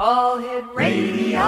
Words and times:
All 0.00 0.38
Hit 0.38 0.64
Radio. 0.74 1.38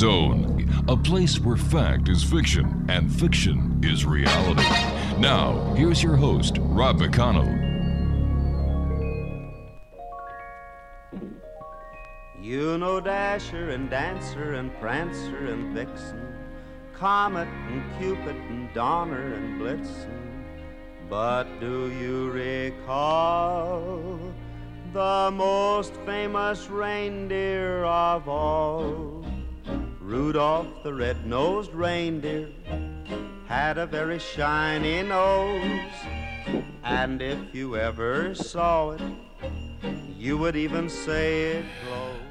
Zone, 0.00 0.66
a 0.88 0.96
place 0.96 1.38
where 1.38 1.58
fact 1.58 2.08
is 2.08 2.24
fiction 2.24 2.86
and 2.88 3.12
fiction 3.12 3.78
is 3.84 4.06
reality. 4.06 4.64
Now, 5.20 5.74
here's 5.74 6.02
your 6.02 6.16
host, 6.16 6.56
Rob 6.58 7.00
McConnell. 7.00 7.52
You 12.40 12.78
know 12.78 12.98
Dasher 12.98 13.72
and 13.72 13.90
Dancer 13.90 14.54
and 14.54 14.72
Prancer 14.80 15.52
and 15.52 15.74
Vixen, 15.74 16.34
Comet 16.94 17.48
and 17.68 17.82
Cupid 17.98 18.36
and 18.36 18.72
Donner 18.72 19.34
and 19.34 19.60
Blitzen. 19.60 20.44
But 21.10 21.44
do 21.60 21.92
you 22.00 22.30
recall 22.30 24.18
the 24.94 25.30
most 25.30 25.92
famous 26.06 26.70
reindeer 26.70 27.84
of 27.84 28.26
all? 28.30 29.29
Rudolph 30.10 30.82
the 30.82 30.92
red-nosed 30.92 31.72
reindeer 31.72 32.48
had 33.46 33.78
a 33.78 33.86
very 33.86 34.18
shiny 34.18 35.04
nose, 35.04 35.92
and 36.82 37.22
if 37.22 37.38
you 37.54 37.76
ever 37.76 38.34
saw 38.34 38.90
it, 38.90 39.00
you 40.18 40.36
would 40.36 40.56
even 40.56 40.90
say 40.90 41.58
it. 41.58 41.64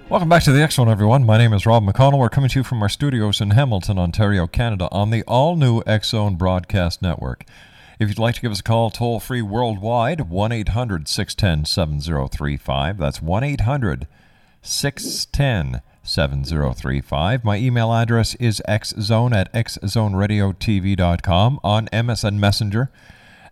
Welcome 0.10 0.28
back 0.28 0.44
to 0.44 0.52
the 0.52 0.62
X 0.62 0.76
Zone, 0.76 0.90
everyone. 0.90 1.26
My 1.26 1.38
name 1.38 1.54
is 1.54 1.66
Rob 1.66 1.86
McConnell. 1.86 2.20
We're 2.20 2.28
coming 2.28 2.50
to 2.50 2.60
you 2.60 2.64
from 2.66 2.82
our 2.82 2.90
studios 2.90 3.40
in 3.40 3.52
Hamilton, 3.52 3.98
Ontario, 3.98 4.46
Canada, 4.46 4.90
on 4.92 5.10
the 5.10 5.24
all 5.24 5.56
new 5.56 5.82
X 5.88 6.10
Zone 6.10 6.36
Broadcast 6.36 7.02
Network. 7.02 7.46
If 7.98 8.10
you'd 8.10 8.20
like 8.20 8.36
to 8.36 8.42
give 8.42 8.52
us 8.52 8.60
a 8.60 8.64
call 8.64 8.90
toll 8.90 9.22
free 9.22 9.42
worldwide, 9.42 10.30
1 10.30 10.52
800 10.52 11.08
610 11.08 11.64
7035. 11.64 12.98
That's 12.98 13.22
1 13.22 13.44
800 13.46 14.06
610 14.62 15.82
7035. 16.04 17.44
My 17.44 17.58
email 17.58 17.94
address 17.94 18.36
is 18.36 18.62
xzone 18.68 19.36
at 19.36 19.52
xzoneradiotv.com 19.54 21.60
on 21.64 21.88
MSN 21.88 22.40
Messenger, 22.40 22.92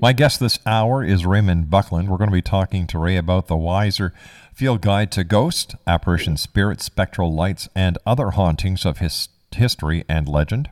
My 0.00 0.12
guest 0.12 0.38
this 0.38 0.60
hour 0.64 1.02
is 1.02 1.26
Raymond 1.26 1.70
Buckland. 1.70 2.08
We're 2.08 2.18
going 2.18 2.30
to 2.30 2.34
be 2.34 2.42
talking 2.42 2.86
to 2.86 2.98
Ray 2.98 3.16
about 3.16 3.48
the 3.48 3.56
Weiser 3.56 4.12
Field 4.54 4.80
Guide 4.80 5.10
to 5.12 5.24
Ghost, 5.24 5.74
Apparition 5.86 6.36
Spirits, 6.36 6.84
Spectral 6.84 7.34
Lights, 7.34 7.68
and 7.74 7.98
other 8.06 8.30
hauntings 8.30 8.84
of 8.84 8.98
his 8.98 9.28
history 9.52 10.04
and 10.08 10.28
legend. 10.28 10.70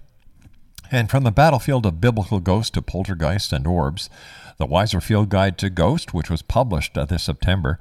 And 0.92 1.10
from 1.10 1.25
the 1.25 1.32
battlefield 1.32 1.86
of 1.86 2.00
biblical 2.00 2.38
ghosts 2.38 2.70
to 2.72 2.82
poltergeists 2.82 3.53
and 3.53 3.66
orbs, 3.66 4.09
the 4.59 4.66
Weiser 4.66 5.03
Field 5.03 5.28
Guide 5.28 5.59
to 5.59 5.70
Ghost, 5.70 6.15
which 6.15 6.31
was 6.31 6.42
published 6.42 6.97
uh, 6.97 7.04
this 7.04 7.25
September, 7.25 7.81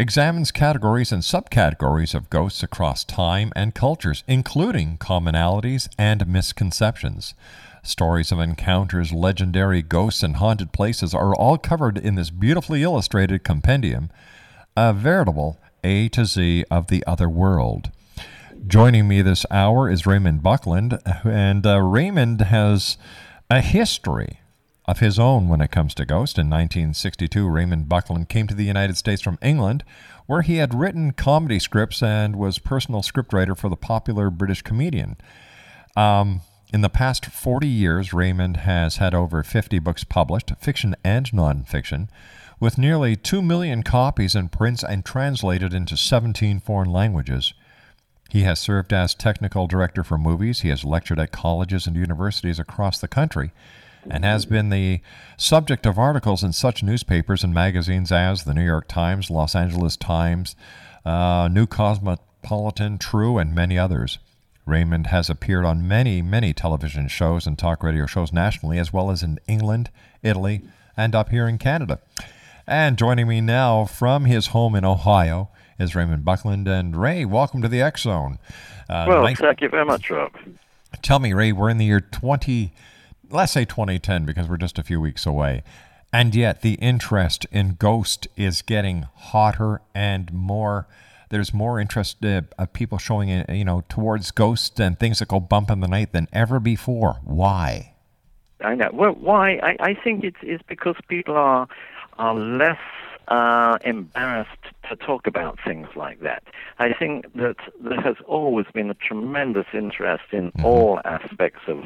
examines 0.00 0.50
categories 0.50 1.12
and 1.12 1.22
subcategories 1.22 2.14
of 2.14 2.30
ghosts 2.30 2.62
across 2.62 3.04
time 3.04 3.52
and 3.54 3.74
cultures, 3.74 4.24
including 4.26 4.96
commonalities 4.96 5.90
and 5.98 6.26
misconceptions. 6.26 7.34
Stories 7.82 8.32
of 8.32 8.40
encounters, 8.40 9.12
legendary 9.12 9.82
ghosts, 9.82 10.22
and 10.22 10.36
haunted 10.36 10.72
places 10.72 11.12
are 11.12 11.34
all 11.34 11.58
covered 11.58 11.98
in 11.98 12.14
this 12.14 12.30
beautifully 12.30 12.82
illustrated 12.82 13.44
compendium, 13.44 14.08
a 14.74 14.94
veritable 14.94 15.58
A 15.84 16.08
to 16.08 16.24
Z 16.24 16.64
of 16.70 16.86
the 16.86 17.04
other 17.06 17.28
world. 17.28 17.90
Joining 18.66 19.06
me 19.06 19.20
this 19.20 19.44
hour 19.50 19.90
is 19.90 20.06
Raymond 20.06 20.42
Buckland, 20.42 20.98
and 21.24 21.66
uh, 21.66 21.78
Raymond 21.78 22.40
has 22.40 22.96
a 23.50 23.60
history 23.60 24.39
of 24.90 24.98
his 24.98 25.20
own 25.20 25.48
when 25.48 25.60
it 25.60 25.70
comes 25.70 25.94
to 25.94 26.04
ghosts. 26.04 26.36
In 26.36 26.50
1962, 26.50 27.48
Raymond 27.48 27.88
Buckland 27.88 28.28
came 28.28 28.48
to 28.48 28.56
the 28.56 28.64
United 28.64 28.96
States 28.96 29.22
from 29.22 29.38
England, 29.40 29.84
where 30.26 30.42
he 30.42 30.56
had 30.56 30.74
written 30.74 31.12
comedy 31.12 31.60
scripts 31.60 32.02
and 32.02 32.34
was 32.34 32.58
personal 32.58 33.00
scriptwriter 33.00 33.56
for 33.56 33.68
the 33.68 33.76
popular 33.76 34.30
British 34.30 34.62
comedian. 34.62 35.16
Um, 35.96 36.40
in 36.72 36.80
the 36.80 36.88
past 36.88 37.26
40 37.26 37.68
years, 37.68 38.12
Raymond 38.12 38.58
has 38.58 38.96
had 38.96 39.14
over 39.14 39.44
50 39.44 39.78
books 39.78 40.02
published, 40.02 40.50
fiction 40.60 40.96
and 41.04 41.30
nonfiction, 41.30 42.08
with 42.58 42.76
nearly 42.76 43.14
2 43.14 43.42
million 43.42 43.84
copies 43.84 44.34
in 44.34 44.48
print 44.48 44.82
and 44.82 45.04
translated 45.04 45.72
into 45.72 45.96
17 45.96 46.58
foreign 46.58 46.90
languages. 46.90 47.54
He 48.28 48.42
has 48.42 48.58
served 48.58 48.92
as 48.92 49.14
technical 49.14 49.68
director 49.68 50.02
for 50.02 50.18
movies. 50.18 50.60
He 50.60 50.68
has 50.68 50.84
lectured 50.84 51.20
at 51.20 51.30
colleges 51.30 51.86
and 51.86 51.94
universities 51.94 52.58
across 52.58 52.98
the 52.98 53.08
country 53.08 53.52
and 54.08 54.24
has 54.24 54.46
been 54.46 54.70
the 54.70 55.00
subject 55.36 55.84
of 55.86 55.98
articles 55.98 56.42
in 56.42 56.52
such 56.52 56.82
newspapers 56.82 57.42
and 57.44 57.52
magazines 57.52 58.10
as 58.12 58.44
the 58.44 58.54
New 58.54 58.64
York 58.64 58.88
Times, 58.88 59.30
Los 59.30 59.54
Angeles 59.54 59.96
Times, 59.96 60.54
uh, 61.04 61.48
New 61.50 61.66
Cosmopolitan, 61.66 62.98
True, 62.98 63.38
and 63.38 63.54
many 63.54 63.78
others. 63.78 64.18
Raymond 64.66 65.08
has 65.08 65.28
appeared 65.28 65.64
on 65.64 65.86
many, 65.88 66.22
many 66.22 66.52
television 66.52 67.08
shows 67.08 67.46
and 67.46 67.58
talk 67.58 67.82
radio 67.82 68.06
shows 68.06 68.32
nationally, 68.32 68.78
as 68.78 68.92
well 68.92 69.10
as 69.10 69.22
in 69.22 69.38
England, 69.48 69.90
Italy, 70.22 70.62
and 70.96 71.14
up 71.14 71.30
here 71.30 71.48
in 71.48 71.58
Canada. 71.58 71.98
And 72.66 72.96
joining 72.96 73.26
me 73.26 73.40
now 73.40 73.84
from 73.84 74.26
his 74.26 74.48
home 74.48 74.74
in 74.76 74.84
Ohio 74.84 75.48
is 75.78 75.94
Raymond 75.96 76.24
Buckland. 76.24 76.68
And 76.68 76.94
Ray, 76.96 77.24
welcome 77.24 77.62
to 77.62 77.68
the 77.68 77.80
X 77.82 78.02
Zone. 78.02 78.38
Uh, 78.88 79.06
well, 79.08 79.22
nice- 79.22 79.38
thank 79.38 79.60
you 79.60 79.68
very 79.68 79.84
much, 79.84 80.08
Rob. 80.10 80.32
Tell 81.02 81.18
me, 81.18 81.32
Ray, 81.32 81.52
we're 81.52 81.70
in 81.70 81.78
the 81.78 81.84
year 81.86 82.00
20, 82.00 82.72
let's 83.30 83.52
say 83.52 83.64
2010, 83.64 84.24
because 84.24 84.48
we're 84.48 84.56
just 84.56 84.78
a 84.78 84.82
few 84.82 85.00
weeks 85.00 85.26
away. 85.26 85.62
And 86.12 86.34
yet 86.34 86.62
the 86.62 86.74
interest 86.74 87.46
in 87.52 87.76
Ghost 87.78 88.26
is 88.36 88.62
getting 88.62 89.06
hotter 89.14 89.80
and 89.94 90.32
more 90.32 90.88
there's 91.30 91.54
more 91.54 91.80
interest 91.80 92.24
uh, 92.24 92.42
of 92.58 92.72
people 92.72 92.98
showing 92.98 93.30
uh, 93.30 93.44
you 93.48 93.64
know 93.64 93.84
towards 93.88 94.30
ghosts 94.32 94.78
and 94.78 94.98
things 94.98 95.20
that 95.20 95.28
go 95.28 95.40
bump 95.40 95.70
in 95.70 95.80
the 95.80 95.88
night 95.88 96.12
than 96.12 96.28
ever 96.32 96.60
before. 96.60 97.20
Why? 97.24 97.94
I 98.60 98.74
know. 98.74 98.90
Well, 98.92 99.12
why? 99.12 99.52
I, 99.62 99.76
I 99.80 99.94
think 99.94 100.24
it's, 100.24 100.36
it's 100.42 100.62
because 100.66 100.96
people 101.08 101.36
are 101.36 101.68
are 102.18 102.34
less 102.34 102.78
uh, 103.28 103.78
embarrassed 103.84 104.50
to 104.88 104.96
talk 104.96 105.26
about 105.26 105.58
things 105.64 105.86
like 105.94 106.20
that. 106.20 106.42
I 106.78 106.92
think 106.92 107.32
that 107.34 107.56
there 107.80 108.00
has 108.00 108.16
always 108.26 108.66
been 108.74 108.90
a 108.90 108.94
tremendous 108.94 109.66
interest 109.72 110.24
in 110.32 110.50
mm-hmm. 110.50 110.64
all 110.64 111.00
aspects 111.04 111.60
of 111.68 111.84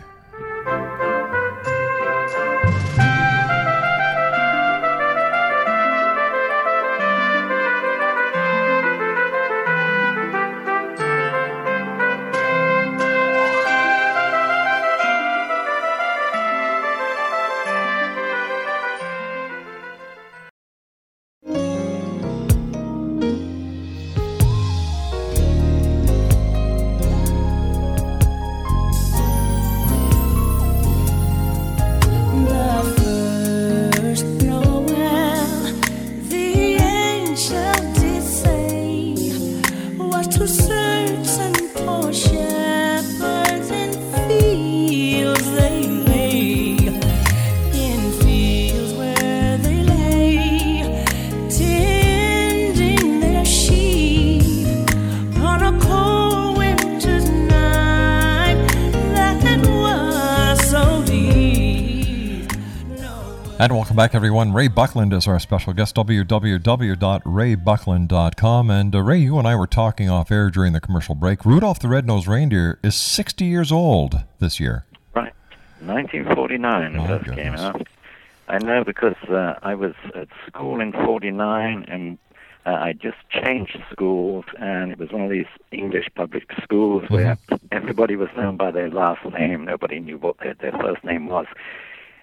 Back, 64.01 64.15
everyone. 64.15 64.51
Ray 64.51 64.67
Buckland 64.67 65.13
is 65.13 65.27
our 65.27 65.39
special 65.39 65.73
guest, 65.73 65.95
www.raybuckland.com. 65.95 68.69
And 68.71 68.95
uh, 68.95 69.01
Ray, 69.03 69.19
you 69.19 69.37
and 69.37 69.47
I 69.47 69.55
were 69.55 69.67
talking 69.67 70.09
off 70.09 70.31
air 70.31 70.49
during 70.49 70.73
the 70.73 70.81
commercial 70.81 71.13
break. 71.13 71.45
Rudolph 71.45 71.77
the 71.77 71.87
Red-Nosed 71.87 72.27
Reindeer 72.27 72.79
is 72.81 72.95
60 72.95 73.45
years 73.45 73.71
old 73.71 74.23
this 74.39 74.59
year. 74.59 74.87
Right. 75.13 75.33
1949 75.81 76.95
it 76.95 77.07
first 77.07 77.31
came 77.35 77.53
out. 77.53 77.87
I 78.47 78.57
know 78.57 78.83
because 78.83 79.13
uh, 79.29 79.59
I 79.61 79.75
was 79.75 79.93
at 80.15 80.29
school 80.47 80.81
in 80.81 80.93
49 80.93 81.85
and 81.87 82.17
uh, 82.65 82.71
I 82.71 82.93
just 82.93 83.17
changed 83.29 83.79
schools, 83.91 84.45
and 84.59 84.91
it 84.91 84.97
was 84.97 85.11
one 85.11 85.21
of 85.21 85.29
these 85.29 85.45
English 85.71 86.09
public 86.15 86.51
schools 86.63 87.03
mm-hmm. 87.03 87.13
where 87.13 87.37
everybody 87.71 88.15
was 88.15 88.29
known 88.35 88.57
by 88.57 88.71
their 88.71 88.89
last 88.89 89.23
name. 89.25 89.65
Nobody 89.65 89.99
knew 89.99 90.17
what 90.17 90.39
their, 90.39 90.55
their 90.55 90.71
first 90.71 91.03
name 91.03 91.27
was. 91.27 91.45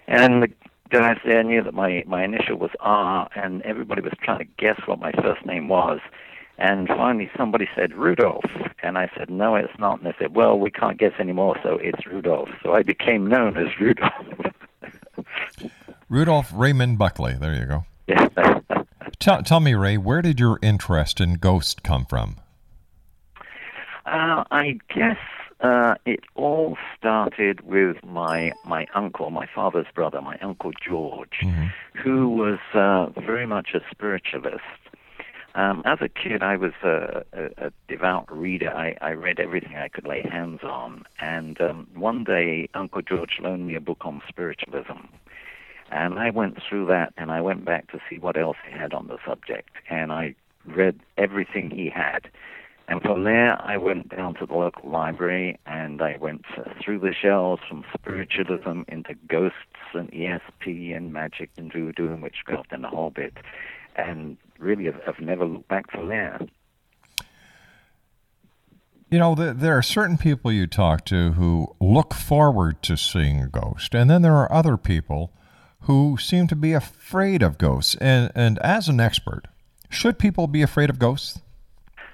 And 0.09 0.43
the 0.43 0.51
guys 0.89 1.17
there 1.25 1.39
I 1.39 1.43
knew 1.43 1.63
that 1.63 1.73
my, 1.73 2.03
my 2.07 2.23
initial 2.23 2.57
was 2.57 2.71
R, 2.79 3.29
and 3.35 3.61
everybody 3.63 4.01
was 4.01 4.13
trying 4.21 4.39
to 4.39 4.45
guess 4.57 4.79
what 4.85 4.99
my 4.99 5.11
first 5.11 5.45
name 5.45 5.67
was. 5.67 5.99
And 6.57 6.87
finally, 6.87 7.31
somebody 7.37 7.69
said 7.73 7.93
Rudolph, 7.93 8.43
and 8.83 8.97
I 8.97 9.09
said, 9.17 9.29
"No, 9.29 9.55
it's 9.55 9.71
not." 9.79 9.99
And 9.99 10.07
they 10.07 10.15
said, 10.19 10.35
"Well, 10.35 10.59
we 10.59 10.69
can't 10.69 10.97
guess 10.97 11.13
anymore, 11.17 11.55
so 11.63 11.77
it's 11.81 12.05
Rudolph." 12.05 12.49
So 12.61 12.73
I 12.73 12.83
became 12.83 13.27
known 13.27 13.55
as 13.55 13.67
Rudolph. 13.79 14.11
Rudolph 16.09 16.51
Raymond 16.53 16.97
Buckley. 16.97 17.35
There 17.35 17.53
you 17.53 17.65
go. 17.65 17.85
Yeah. 18.07 18.59
tell, 19.19 19.41
tell 19.43 19.59
me, 19.61 19.73
Ray, 19.73 19.95
where 19.97 20.21
did 20.21 20.39
your 20.39 20.59
interest 20.61 21.21
in 21.21 21.35
ghosts 21.35 21.79
come 21.81 22.05
from? 22.05 22.37
Uh, 24.05 24.43
I 24.51 24.79
guess 24.93 25.17
uh, 25.61 25.95
it 26.05 26.21
all 26.35 26.77
started 26.97 27.61
with 27.61 27.97
my 28.03 28.53
my 28.65 28.87
uncle, 28.95 29.29
my 29.29 29.47
father's 29.53 29.87
brother, 29.93 30.21
my 30.21 30.37
uncle 30.41 30.71
George, 30.71 31.39
mm-hmm. 31.41 31.67
who 31.97 32.29
was 32.29 32.59
uh, 32.73 33.07
very 33.21 33.45
much 33.45 33.69
a 33.73 33.81
spiritualist. 33.91 34.63
Um, 35.55 35.81
as 35.83 35.97
a 35.99 36.07
kid, 36.07 36.43
I 36.43 36.55
was 36.55 36.73
a, 36.83 37.25
a, 37.33 37.67
a 37.67 37.71
devout 37.87 38.31
reader. 38.31 38.69
I, 38.69 38.95
I, 39.01 39.11
read 39.11 39.39
everything 39.39 39.75
I 39.75 39.87
could 39.87 40.05
lay 40.05 40.21
hands 40.21 40.59
on. 40.63 41.03
And 41.19 41.59
um, 41.59 41.87
one 41.95 42.23
day, 42.23 42.69
Uncle 42.75 43.01
George 43.01 43.39
loaned 43.41 43.65
me 43.65 43.73
a 43.73 43.81
book 43.81 44.05
on 44.05 44.21
spiritualism. 44.29 45.07
And 45.91 46.19
I 46.19 46.29
went 46.29 46.59
through 46.61 46.85
that 46.87 47.13
and 47.17 47.31
I 47.31 47.41
went 47.41 47.65
back 47.65 47.91
to 47.91 47.99
see 48.07 48.19
what 48.19 48.37
else 48.37 48.57
he 48.63 48.77
had 48.77 48.93
on 48.93 49.07
the 49.07 49.17
subject. 49.25 49.71
And 49.89 50.11
I 50.11 50.35
read 50.65 50.99
everything 51.17 51.71
he 51.71 51.89
had. 51.89 52.29
And 52.89 53.03
from 53.03 53.23
there, 53.23 53.61
I 53.61 53.77
went 53.77 54.09
down 54.09 54.33
to 54.35 54.47
the 54.47 54.55
local 54.55 54.89
library 54.89 55.59
and 55.67 56.01
I 56.01 56.17
went 56.19 56.43
through 56.83 56.99
the 56.99 57.13
shelves 57.13 57.61
from 57.69 57.85
spiritualism 57.93 58.81
into 58.87 59.13
ghosts 59.27 59.55
and 59.93 60.11
ESP 60.11 60.97
and 60.97 61.13
magic 61.13 61.51
and 61.55 61.71
voodoo 61.71 62.11
and 62.11 62.23
witchcraft 62.23 62.71
and 62.71 62.83
the 62.83 62.87
whole 62.87 63.11
bit. 63.11 63.37
And 63.95 64.37
really, 64.57 64.87
I've, 64.87 64.99
I've 65.07 65.19
never 65.19 65.45
looked 65.45 65.67
back 65.67 65.91
from 65.91 66.07
there. 66.07 66.39
You 69.11 69.19
know, 69.19 69.35
there 69.35 69.77
are 69.77 69.83
certain 69.83 70.17
people 70.17 70.51
you 70.51 70.65
talk 70.65 71.05
to 71.05 71.33
who 71.33 71.75
look 71.79 72.15
forward 72.15 72.81
to 72.83 72.97
seeing 72.97 73.39
a 73.39 73.47
ghost, 73.47 73.93
and 73.93 74.09
then 74.09 74.23
there 74.23 74.35
are 74.35 74.51
other 74.51 74.77
people 74.77 75.31
who 75.81 76.17
seem 76.19 76.47
to 76.47 76.55
be 76.55 76.73
afraid 76.73 77.43
of 77.43 77.59
ghosts. 77.59 77.95
And, 77.95 78.31
and 78.33 78.57
as 78.59 78.87
an 78.87 78.99
expert, 78.99 79.43
should 79.89 80.17
people 80.17 80.47
be 80.47 80.63
afraid 80.63 80.89
of 80.89 80.97
ghosts? 80.97 81.41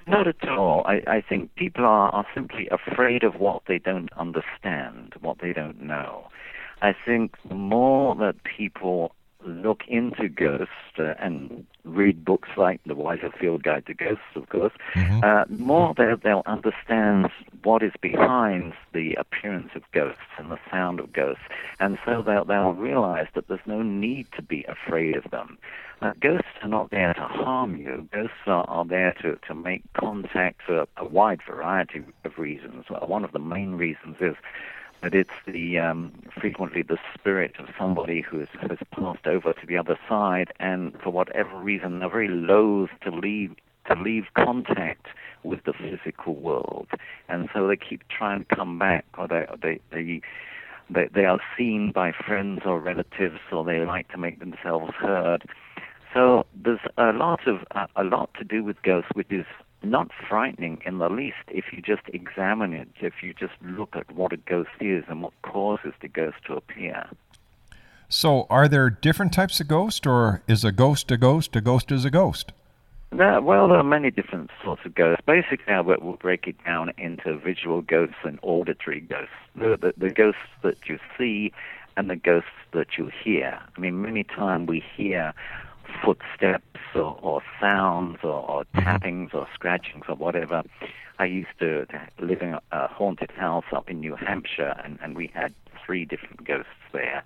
Not 0.06 0.28
at 0.28 0.48
all. 0.48 0.82
I, 0.86 1.02
I 1.06 1.20
think 1.20 1.54
people 1.56 1.84
are, 1.84 2.10
are 2.10 2.26
simply 2.32 2.68
afraid 2.68 3.24
of 3.24 3.40
what 3.40 3.62
they 3.66 3.78
don't 3.78 4.12
understand, 4.12 5.14
what 5.20 5.38
they 5.40 5.52
don't 5.52 5.82
know. 5.82 6.28
I 6.80 6.94
think 7.04 7.36
the 7.48 7.54
more 7.54 8.14
that 8.16 8.36
people 8.44 9.12
look 9.46 9.82
into 9.88 10.28
ghosts 10.28 10.72
uh, 10.98 11.14
and 11.18 11.64
read 11.84 12.24
books 12.24 12.48
like 12.56 12.80
The 12.84 12.94
Weiser 12.94 13.36
Field 13.36 13.62
Guide 13.62 13.86
to 13.86 13.94
Ghosts, 13.94 14.24
of 14.34 14.48
course, 14.48 14.72
mm-hmm. 14.94 15.20
uh, 15.22 15.44
more 15.48 15.94
they'll, 15.96 16.16
they'll 16.16 16.42
understand 16.46 17.30
what 17.62 17.82
is 17.82 17.92
behind 18.00 18.74
the 18.92 19.14
appearance 19.14 19.70
of 19.74 19.82
ghosts 19.92 20.20
and 20.38 20.50
the 20.50 20.58
sound 20.70 21.00
of 21.00 21.12
ghosts. 21.12 21.44
And 21.80 21.98
so 22.04 22.22
they'll, 22.22 22.44
they'll 22.44 22.72
realize 22.72 23.28
that 23.34 23.48
there's 23.48 23.60
no 23.66 23.82
need 23.82 24.26
to 24.36 24.42
be 24.42 24.64
afraid 24.64 25.16
of 25.16 25.30
them. 25.30 25.58
Uh, 26.02 26.12
ghosts 26.20 26.46
are 26.62 26.68
not 26.68 26.90
there 26.90 27.14
to 27.14 27.22
harm 27.22 27.76
you. 27.76 28.06
Ghosts 28.12 28.36
are, 28.46 28.64
are 28.68 28.84
there 28.84 29.12
to, 29.22 29.38
to 29.46 29.54
make 29.54 29.82
contact 29.94 30.60
for 30.66 30.86
a 30.98 31.04
wide 31.04 31.40
variety 31.48 32.04
of 32.24 32.38
reasons. 32.38 32.84
One 32.88 33.24
of 33.24 33.32
the 33.32 33.38
main 33.38 33.76
reasons 33.76 34.16
is 34.20 34.36
that 35.02 35.14
it's 35.14 35.30
the 35.46 35.78
um, 35.78 36.12
frequently 36.38 36.82
the 36.82 36.98
spirit 37.14 37.54
of 37.58 37.68
somebody 37.78 38.20
who 38.20 38.40
has, 38.40 38.48
has 38.60 38.78
passed 38.90 39.26
over 39.26 39.52
to 39.54 39.66
the 39.66 39.78
other 39.78 39.98
side, 40.08 40.52
and 40.60 40.98
for 41.00 41.10
whatever 41.10 41.56
reason, 41.56 41.98
they're 42.00 42.08
very 42.10 42.28
loath 42.28 42.90
to 43.02 43.10
leave 43.10 43.54
to 43.88 43.94
leave 43.94 44.26
contact 44.34 45.06
with 45.44 45.62
the 45.64 45.72
physical 45.72 46.34
world, 46.34 46.88
and 47.28 47.48
so 47.54 47.68
they 47.68 47.76
keep 47.76 48.06
trying 48.08 48.44
to 48.44 48.56
come 48.56 48.78
back, 48.78 49.04
or 49.16 49.28
they 49.28 49.46
they 49.62 49.80
they 49.90 50.20
they, 50.90 51.08
they 51.12 51.24
are 51.24 51.40
seen 51.56 51.92
by 51.92 52.12
friends 52.12 52.62
or 52.64 52.80
relatives, 52.80 53.40
or 53.52 53.64
they 53.64 53.84
like 53.84 54.08
to 54.08 54.18
make 54.18 54.40
themselves 54.40 54.92
heard. 54.94 55.48
So 56.14 56.46
there's 56.54 56.80
a 56.96 57.12
lot 57.12 57.46
of 57.46 57.64
uh, 57.72 57.86
a 57.96 58.04
lot 58.04 58.30
to 58.38 58.44
do 58.44 58.64
with 58.64 58.80
ghosts, 58.82 59.10
which 59.14 59.30
is 59.30 59.46
not 59.82 60.10
frightening 60.28 60.80
in 60.84 60.98
the 60.98 61.08
least 61.08 61.36
if 61.48 61.66
you 61.72 61.82
just 61.82 62.02
examine 62.12 62.72
it, 62.72 62.88
if 63.00 63.22
you 63.22 63.34
just 63.34 63.52
look 63.62 63.94
at 63.94 64.10
what 64.12 64.32
a 64.32 64.36
ghost 64.36 64.70
is 64.80 65.04
and 65.08 65.22
what 65.22 65.32
causes 65.42 65.92
the 66.00 66.08
ghost 66.08 66.36
to 66.46 66.54
appear. 66.54 67.06
So, 68.08 68.46
are 68.48 68.68
there 68.68 68.88
different 68.88 69.32
types 69.32 69.60
of 69.60 69.68
ghost, 69.68 70.06
or 70.06 70.42
is 70.46 70.64
a 70.64 70.70
ghost 70.70 71.10
a 71.10 71.16
ghost? 71.16 71.56
A 71.56 71.60
ghost 71.60 71.90
is 71.90 72.04
a 72.04 72.10
ghost? 72.10 72.52
No, 73.12 73.40
well, 73.40 73.68
there 73.68 73.78
are 73.78 73.84
many 73.84 74.10
different 74.10 74.50
sorts 74.62 74.82
of 74.84 74.94
ghosts. 74.94 75.22
Basically, 75.26 75.72
I 75.72 75.80
will 75.80 76.18
break 76.20 76.46
it 76.46 76.56
down 76.64 76.92
into 76.98 77.36
visual 77.38 77.82
ghosts 77.82 78.16
and 78.24 78.38
auditory 78.42 79.00
ghosts. 79.00 79.30
The, 79.54 79.76
the, 79.76 79.94
the 79.96 80.10
ghosts 80.10 80.40
that 80.62 80.88
you 80.88 80.98
see 81.16 81.52
and 81.96 82.10
the 82.10 82.16
ghosts 82.16 82.50
that 82.72 82.98
you 82.98 83.10
hear. 83.24 83.58
I 83.76 83.80
mean, 83.80 84.02
many 84.02 84.22
times 84.22 84.68
we 84.68 84.84
hear 84.96 85.32
footsteps 86.04 86.64
or, 86.94 87.18
or 87.22 87.42
sounds 87.60 88.18
or, 88.22 88.48
or 88.48 88.64
mm-hmm. 88.64 88.80
tappings 88.80 89.30
or 89.34 89.46
scratchings 89.54 90.04
or 90.08 90.14
whatever. 90.14 90.62
I 91.18 91.24
used 91.24 91.58
to, 91.60 91.86
to 91.86 92.08
live 92.20 92.42
in 92.42 92.56
a, 92.72 92.88
haunted 92.88 93.30
house 93.30 93.64
up 93.72 93.88
in 93.88 94.00
New 94.00 94.16
Hampshire, 94.16 94.74
and, 94.84 94.98
and 95.02 95.16
we 95.16 95.30
had 95.34 95.54
three 95.84 96.04
different 96.04 96.44
ghosts 96.44 96.70
there. 96.92 97.24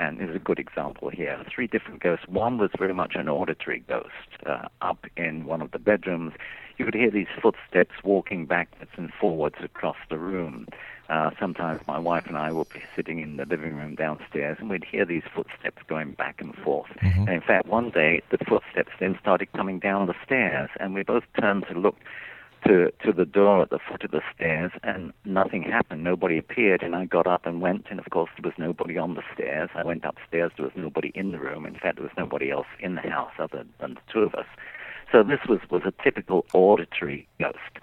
And 0.00 0.18
this 0.18 0.30
is 0.30 0.36
a 0.36 0.40
good 0.40 0.58
example 0.58 1.10
here. 1.10 1.44
Three 1.54 1.66
different 1.66 2.00
ghosts. 2.00 2.26
One 2.26 2.56
was 2.56 2.70
very 2.78 2.94
much 2.94 3.12
an 3.16 3.28
auditory 3.28 3.84
ghost. 3.86 4.08
Uh, 4.46 4.68
up 4.80 5.04
in 5.16 5.44
one 5.44 5.60
of 5.60 5.72
the 5.72 5.78
bedrooms, 5.78 6.32
you 6.78 6.86
could 6.86 6.94
hear 6.94 7.10
these 7.10 7.26
footsteps 7.40 7.94
walking 8.02 8.46
backwards 8.46 8.90
and 8.96 9.12
forwards 9.20 9.56
across 9.62 9.98
the 10.08 10.16
room. 10.16 10.66
Uh, 11.10 11.30
sometimes 11.40 11.80
my 11.88 11.98
wife 11.98 12.24
and 12.28 12.36
I 12.36 12.52
will 12.52 12.68
be 12.72 12.80
sitting 12.94 13.18
in 13.18 13.36
the 13.36 13.44
living 13.44 13.74
room 13.74 13.96
downstairs 13.96 14.58
and 14.60 14.70
we'd 14.70 14.84
hear 14.84 15.04
these 15.04 15.24
footsteps 15.34 15.82
going 15.88 16.12
back 16.12 16.40
and 16.40 16.54
forth. 16.54 16.88
Mm-hmm. 17.02 17.22
And 17.22 17.28
in 17.30 17.40
fact, 17.40 17.66
one 17.66 17.90
day 17.90 18.22
the 18.30 18.38
footsteps 18.38 18.92
then 19.00 19.18
started 19.20 19.52
coming 19.52 19.80
down 19.80 20.06
the 20.06 20.14
stairs 20.24 20.70
and 20.78 20.94
we 20.94 21.02
both 21.02 21.24
turned 21.40 21.66
to 21.66 21.76
look 21.76 21.96
to, 22.64 22.92
to 23.04 23.12
the 23.12 23.24
door 23.24 23.60
at 23.60 23.70
the 23.70 23.80
foot 23.80 24.04
of 24.04 24.12
the 24.12 24.20
stairs 24.32 24.70
and 24.84 25.12
nothing 25.24 25.64
happened. 25.64 26.04
Nobody 26.04 26.38
appeared 26.38 26.80
and 26.80 26.94
I 26.94 27.06
got 27.06 27.26
up 27.26 27.44
and 27.44 27.60
went 27.60 27.86
and 27.90 27.98
of 27.98 28.08
course 28.10 28.30
there 28.40 28.48
was 28.48 28.56
nobody 28.56 28.96
on 28.96 29.14
the 29.14 29.24
stairs. 29.34 29.68
I 29.74 29.82
went 29.82 30.04
upstairs, 30.04 30.52
there 30.56 30.66
was 30.66 30.76
nobody 30.76 31.10
in 31.16 31.32
the 31.32 31.40
room. 31.40 31.66
In 31.66 31.74
fact, 31.74 31.96
there 31.96 32.04
was 32.04 32.16
nobody 32.16 32.52
else 32.52 32.68
in 32.78 32.94
the 32.94 33.00
house 33.00 33.32
other 33.40 33.64
than 33.80 33.94
the 33.94 34.12
two 34.12 34.20
of 34.20 34.36
us. 34.36 34.46
So 35.10 35.24
this 35.24 35.40
was, 35.48 35.58
was 35.70 35.82
a 35.84 36.04
typical 36.04 36.46
auditory 36.54 37.26
ghost. 37.40 37.80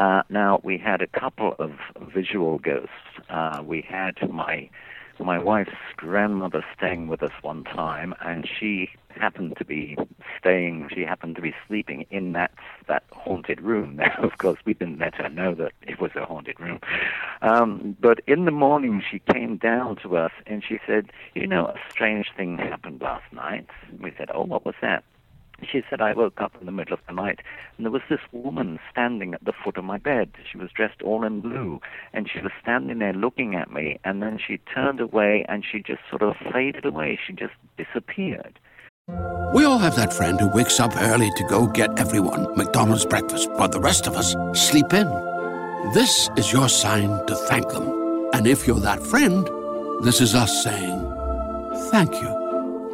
Uh, 0.00 0.22
now 0.30 0.58
we 0.64 0.78
had 0.78 1.02
a 1.02 1.06
couple 1.06 1.54
of 1.58 1.72
visual 2.14 2.58
ghosts. 2.58 2.88
Uh, 3.28 3.62
we 3.62 3.82
had 3.82 4.14
my 4.32 4.70
my 5.18 5.38
wife's 5.38 5.76
grandmother 5.98 6.64
staying 6.74 7.06
with 7.06 7.22
us 7.22 7.32
one 7.42 7.62
time, 7.64 8.14
and 8.22 8.48
she 8.48 8.88
happened 9.10 9.54
to 9.58 9.64
be 9.66 9.98
staying. 10.38 10.88
She 10.94 11.02
happened 11.02 11.36
to 11.36 11.42
be 11.42 11.54
sleeping 11.68 12.06
in 12.10 12.32
that 12.32 12.50
that 12.88 13.02
haunted 13.12 13.60
room. 13.60 13.96
Now, 14.00 14.16
of 14.22 14.38
course, 14.38 14.58
we 14.64 14.72
didn't 14.72 15.00
let 15.00 15.16
her 15.16 15.28
know 15.28 15.54
that 15.56 15.72
it 15.82 16.00
was 16.00 16.12
a 16.16 16.24
haunted 16.24 16.58
room. 16.58 16.80
Um, 17.42 17.94
but 18.00 18.20
in 18.26 18.46
the 18.46 18.50
morning, 18.52 19.02
she 19.10 19.18
came 19.18 19.58
down 19.58 19.96
to 19.96 20.16
us 20.16 20.32
and 20.46 20.64
she 20.66 20.78
said, 20.86 21.12
"You 21.34 21.46
know, 21.46 21.66
a 21.66 21.78
strange 21.90 22.32
thing 22.34 22.56
happened 22.56 23.02
last 23.02 23.30
night." 23.34 23.68
We 24.00 24.14
said, 24.16 24.30
"Oh, 24.32 24.44
what 24.44 24.64
was 24.64 24.76
that?" 24.80 25.04
She 25.70 25.82
said, 25.88 26.00
I 26.00 26.12
woke 26.12 26.40
up 26.40 26.52
in 26.60 26.66
the 26.66 26.72
middle 26.72 26.94
of 26.94 27.00
the 27.06 27.14
night 27.14 27.40
and 27.76 27.86
there 27.86 27.92
was 27.92 28.02
this 28.08 28.20
woman 28.32 28.78
standing 28.90 29.34
at 29.34 29.44
the 29.44 29.52
foot 29.52 29.76
of 29.76 29.84
my 29.84 29.98
bed. 29.98 30.32
She 30.50 30.58
was 30.58 30.70
dressed 30.70 31.02
all 31.02 31.24
in 31.24 31.40
blue 31.40 31.80
and 32.12 32.28
she 32.28 32.40
was 32.40 32.52
standing 32.62 32.98
there 32.98 33.12
looking 33.12 33.54
at 33.54 33.70
me 33.70 33.98
and 34.04 34.22
then 34.22 34.38
she 34.38 34.58
turned 34.74 35.00
away 35.00 35.44
and 35.48 35.64
she 35.64 35.82
just 35.82 36.00
sort 36.08 36.22
of 36.22 36.36
faded 36.52 36.84
away. 36.84 37.18
She 37.26 37.32
just 37.32 37.54
disappeared. 37.76 38.58
We 39.54 39.64
all 39.64 39.78
have 39.78 39.96
that 39.96 40.12
friend 40.12 40.38
who 40.38 40.48
wakes 40.48 40.78
up 40.78 40.92
early 40.96 41.30
to 41.36 41.44
go 41.44 41.66
get 41.66 41.98
everyone 41.98 42.56
McDonald's 42.56 43.06
breakfast 43.06 43.50
while 43.52 43.68
the 43.68 43.80
rest 43.80 44.06
of 44.06 44.14
us 44.14 44.34
sleep 44.54 44.92
in. 44.92 45.08
This 45.92 46.30
is 46.36 46.52
your 46.52 46.68
sign 46.68 47.26
to 47.26 47.34
thank 47.34 47.68
them. 47.70 48.28
And 48.32 48.46
if 48.46 48.66
you're 48.66 48.78
that 48.80 49.02
friend, 49.02 49.48
this 50.04 50.20
is 50.20 50.34
us 50.34 50.62
saying 50.62 51.00
thank 51.90 52.14
you. 52.22 52.39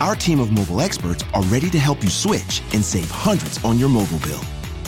our 0.00 0.14
team 0.14 0.40
of 0.40 0.52
mobile 0.52 0.80
experts 0.80 1.24
are 1.34 1.42
ready 1.44 1.70
to 1.70 1.78
help 1.78 2.02
you 2.02 2.10
switch 2.10 2.62
and 2.72 2.84
save 2.84 3.10
hundreds 3.10 3.62
on 3.64 3.78
your 3.78 3.88
mobile 3.88 4.18
bill. 4.20 4.40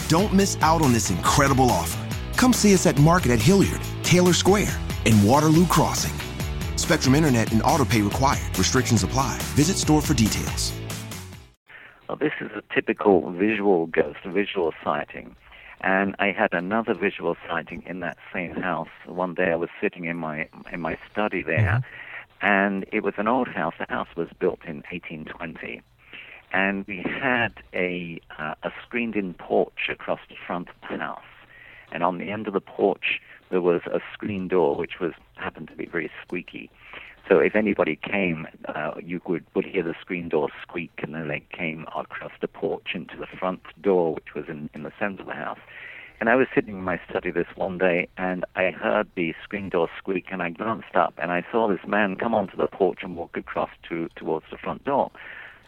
Don't 0.09 0.33
miss 0.33 0.57
out 0.61 0.83
on 0.83 0.93
this 0.93 1.11
incredible 1.11 1.71
offer. 1.71 1.99
Come 2.37 2.53
see 2.53 2.75
us 2.75 2.87
at 2.87 2.99
Market 2.99 3.33
at 3.33 3.41
Hilliard, 3.41 3.81
Taylor 4.03 4.33
Square, 4.33 4.79
and 5.07 5.27
Waterloo 5.27 5.67
Crossing. 5.67 6.13
Spectrum 6.77 7.15
Internet 7.15 7.53
and 7.53 7.63
autopay 7.63 8.05
required. 8.05 8.57
Restrictions 8.59 9.03
apply. 9.03 9.39
Visit 9.55 9.77
store 9.77 10.01
for 10.01 10.15
details. 10.15 10.73
Well, 12.09 12.17
this 12.17 12.33
is 12.41 12.51
a 12.57 12.63
typical 12.75 13.31
visual 13.31 13.87
ghost, 13.87 14.19
a 14.25 14.31
visual 14.31 14.73
sighting. 14.83 15.37
And 15.83 16.15
I 16.19 16.33
had 16.33 16.53
another 16.53 16.95
visual 16.95 17.37
sighting 17.49 17.83
in 17.87 18.01
that 18.01 18.19
same 18.33 18.55
house. 18.55 18.89
One 19.07 19.35
day 19.35 19.53
I 19.53 19.57
was 19.57 19.71
sitting 19.81 20.05
in 20.05 20.17
my 20.17 20.49
in 20.73 20.81
my 20.81 20.99
study 21.11 21.43
there, 21.43 21.59
mm-hmm 21.59 22.07
and 22.41 22.85
it 22.93 23.03
was 23.03 23.15
an 23.17 23.29
old 23.29 23.49
house. 23.49 23.75
The 23.79 23.87
house 23.89 24.09
was 24.17 24.29
built 24.39 24.61
in 24.65 24.77
1820, 24.91 25.83
and 26.53 26.87
we 26.87 26.99
had 26.99 27.55
a 27.75 28.21
uh, 28.39 28.55
a 28.63 28.71
screened-in 28.85 29.35
porch 29.35 29.89
across 29.89 30.21
the 30.29 30.37
front 30.47 30.69
of 30.69 30.75
the 30.89 30.99
house, 30.99 31.21
and 31.93 32.03
on 32.03 32.19
the 32.19 32.31
end 32.31 32.47
of 32.47 32.55
the 32.55 32.61
porch 32.61 33.21
there 33.51 33.61
was 33.61 33.83
a 33.87 34.01
screen 34.13 34.49
door, 34.49 34.77
which 34.77 35.01
was 35.01 35.13
happened 35.35 35.69
to 35.69 35.77
be 35.77 35.87
very 35.87 36.11
squeaky. 36.25 36.71
So 37.29 37.39
if 37.39 37.55
anybody 37.55 37.97
came, 37.97 38.49
uh, 38.67 38.93
you 39.01 39.21
would, 39.27 39.45
would 39.55 39.65
hear 39.65 39.85
the 39.85 39.95
screen 40.01 40.29
door 40.29 40.49
squeak, 40.63 40.91
and 41.03 41.15
then 41.15 41.29
they 41.29 41.43
came 41.53 41.87
across 41.97 42.33
the 42.41 42.49
porch 42.49 42.89
into 42.95 43.17
the 43.17 43.27
front 43.27 43.61
door, 43.81 44.15
which 44.15 44.35
was 44.35 44.47
in, 44.49 44.69
in 44.75 44.83
the 44.83 44.93
center 44.99 45.23
of 45.23 45.29
the 45.29 45.35
house. 45.35 45.59
And 46.21 46.29
I 46.29 46.37
was 46.37 46.49
sitting 46.55 46.75
in 46.75 46.83
my 46.83 47.01
study 47.09 47.31
this 47.31 47.47
one 47.55 47.79
day, 47.79 48.07
and 48.19 48.45
I 48.55 48.73
heard 48.73 49.09
the 49.15 49.35
screen 49.43 49.71
door 49.71 49.89
squeak, 49.97 50.27
and 50.31 50.43
I 50.43 50.51
glanced 50.51 50.95
up, 50.95 51.15
and 51.17 51.33
I 51.33 51.43
saw 51.51 51.67
this 51.67 51.87
man 51.87 52.17
come 52.17 52.35
onto 52.35 52.59
the 52.59 52.67
porch 52.67 52.99
and 53.03 53.17
walk 53.17 53.39
across 53.39 53.71
to 53.89 54.11
towards 54.17 54.45
the 54.51 54.59
front 54.59 54.85
door. 54.85 55.11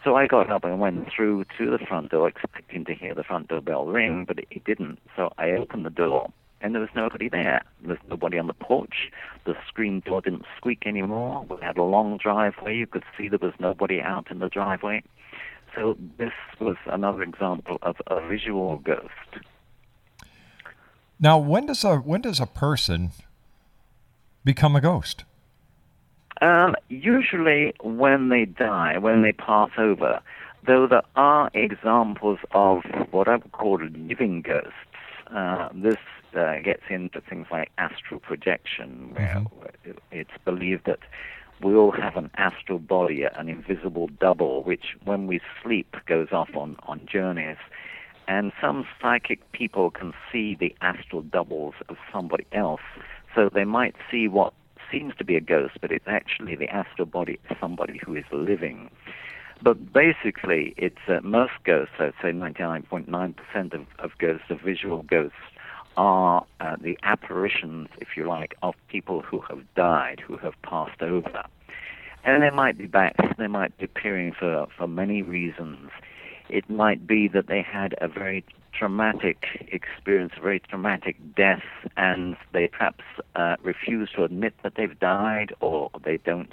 So 0.03 0.15
I 0.15 0.27
got 0.27 0.51
up 0.51 0.63
and 0.63 0.79
went 0.79 1.11
through 1.11 1.45
to 1.57 1.71
the 1.71 1.83
front 1.83 2.11
door, 2.11 2.27
expecting 2.27 2.85
to 2.85 2.93
hear 2.93 3.15
the 3.15 3.23
front 3.23 3.47
door 3.47 3.61
bell 3.61 3.87
ring, 3.87 4.25
but 4.25 4.37
it 4.37 4.63
didn't. 4.63 4.99
So 5.15 5.33
I 5.39 5.49
opened 5.51 5.87
the 5.87 5.89
door, 5.89 6.31
and 6.61 6.75
there 6.75 6.81
was 6.81 6.91
nobody 6.95 7.29
there. 7.29 7.63
There 7.81 7.95
was 7.95 8.07
nobody 8.07 8.37
on 8.37 8.45
the 8.45 8.53
porch. 8.53 9.11
The 9.45 9.55
screen 9.67 10.01
door 10.05 10.21
didn't 10.21 10.45
squeak 10.57 10.85
anymore. 10.85 11.47
We 11.49 11.57
had 11.63 11.79
a 11.79 11.83
long 11.83 12.17
driveway. 12.17 12.77
You 12.77 12.85
could 12.85 13.05
see 13.17 13.27
there 13.27 13.39
was 13.41 13.53
nobody 13.59 14.01
out 14.01 14.29
in 14.29 14.37
the 14.37 14.49
driveway. 14.49 15.01
So 15.73 15.97
this 16.19 16.33
was 16.59 16.75
another 16.85 17.23
example 17.23 17.79
of 17.81 17.95
a 18.05 18.21
visual 18.27 18.77
ghost. 18.77 19.09
Now, 21.23 21.37
when 21.37 21.67
does 21.67 21.85
a 21.85 21.99
when 21.99 22.19
does 22.19 22.41
a 22.41 22.45
person 22.45 23.11
become 24.43 24.75
a 24.75 24.81
ghost? 24.81 25.23
Um, 26.41 26.75
usually 26.89 27.73
when 27.81 28.27
they 28.27 28.43
die, 28.43 28.97
when 28.97 29.21
they 29.21 29.31
pass 29.31 29.69
over, 29.77 30.19
though 30.67 30.85
there 30.85 31.03
are 31.15 31.49
examples 31.53 32.39
of 32.51 32.83
what 33.11 33.29
I 33.29 33.37
would 33.37 33.53
call 33.53 33.79
living 33.81 34.41
ghosts. 34.41 34.73
Uh, 35.33 35.69
this 35.73 35.95
uh, 36.35 36.59
gets 36.61 36.83
into 36.89 37.21
things 37.21 37.47
like 37.49 37.71
astral 37.77 38.19
projection, 38.19 39.13
where 39.13 39.45
mm-hmm. 39.45 39.91
it's 40.11 40.37
believed 40.43 40.85
that 40.87 40.99
we 41.63 41.73
all 41.73 41.91
have 41.91 42.17
an 42.17 42.31
astral 42.35 42.79
body, 42.79 43.23
an 43.23 43.47
invisible 43.47 44.09
double, 44.19 44.61
which 44.63 44.97
when 45.05 45.27
we 45.27 45.39
sleep 45.61 45.95
goes 46.05 46.33
off 46.33 46.53
on, 46.53 46.75
on 46.83 46.99
journeys. 47.09 47.55
And 48.27 48.51
some 48.61 48.85
psychic 49.01 49.51
people 49.51 49.91
can 49.91 50.13
see 50.31 50.55
the 50.55 50.75
astral 50.81 51.21
doubles 51.21 51.75
of 51.89 51.97
somebody 52.11 52.45
else. 52.51 52.81
So 53.35 53.49
they 53.53 53.65
might 53.65 53.95
see 54.09 54.27
what 54.27 54.53
seems 54.91 55.15
to 55.17 55.23
be 55.23 55.35
a 55.35 55.41
ghost, 55.41 55.75
but 55.81 55.91
it's 55.91 56.07
actually 56.07 56.55
the 56.55 56.69
astral 56.69 57.05
body 57.05 57.39
of 57.49 57.57
somebody 57.59 57.99
who 58.03 58.15
is 58.15 58.25
living. 58.31 58.89
But 59.61 59.93
basically, 59.93 60.73
it's 60.77 60.97
uh, 61.07 61.19
most 61.23 61.53
ghosts, 61.63 61.95
I'd 61.99 62.13
say 62.21 62.31
99.9% 62.31 63.73
of, 63.73 63.85
of 63.99 64.11
ghosts, 64.19 64.45
of 64.49 64.59
visual 64.61 65.03
ghosts, 65.03 65.37
are 65.95 66.45
uh, 66.59 66.75
the 66.81 66.97
apparitions, 67.03 67.87
if 67.99 68.09
you 68.17 68.27
like, 68.27 68.55
of 68.61 68.75
people 68.89 69.21
who 69.21 69.39
have 69.41 69.61
died, 69.75 70.19
who 70.19 70.37
have 70.37 70.53
passed 70.63 71.01
over. 71.01 71.43
And 72.25 72.41
they 72.41 72.49
might 72.49 72.77
be 72.77 72.87
back, 72.87 73.15
they 73.37 73.47
might 73.47 73.77
be 73.77 73.85
appearing 73.85 74.33
for, 74.37 74.67
for 74.77 74.87
many 74.87 75.21
reasons. 75.21 75.91
It 76.49 76.69
might 76.69 77.07
be 77.07 77.27
that 77.29 77.47
they 77.47 77.61
had 77.61 77.95
a 77.99 78.07
very 78.07 78.43
traumatic 78.73 79.67
experience, 79.71 80.33
a 80.37 80.41
very 80.41 80.59
traumatic 80.59 81.15
death, 81.35 81.63
and 81.95 82.35
they 82.51 82.67
perhaps 82.67 83.03
uh, 83.35 83.55
refuse 83.63 84.09
to 84.15 84.23
admit 84.23 84.53
that 84.63 84.75
they've 84.75 84.99
died, 84.99 85.53
or 85.61 85.89
they 86.03 86.17
don't 86.17 86.51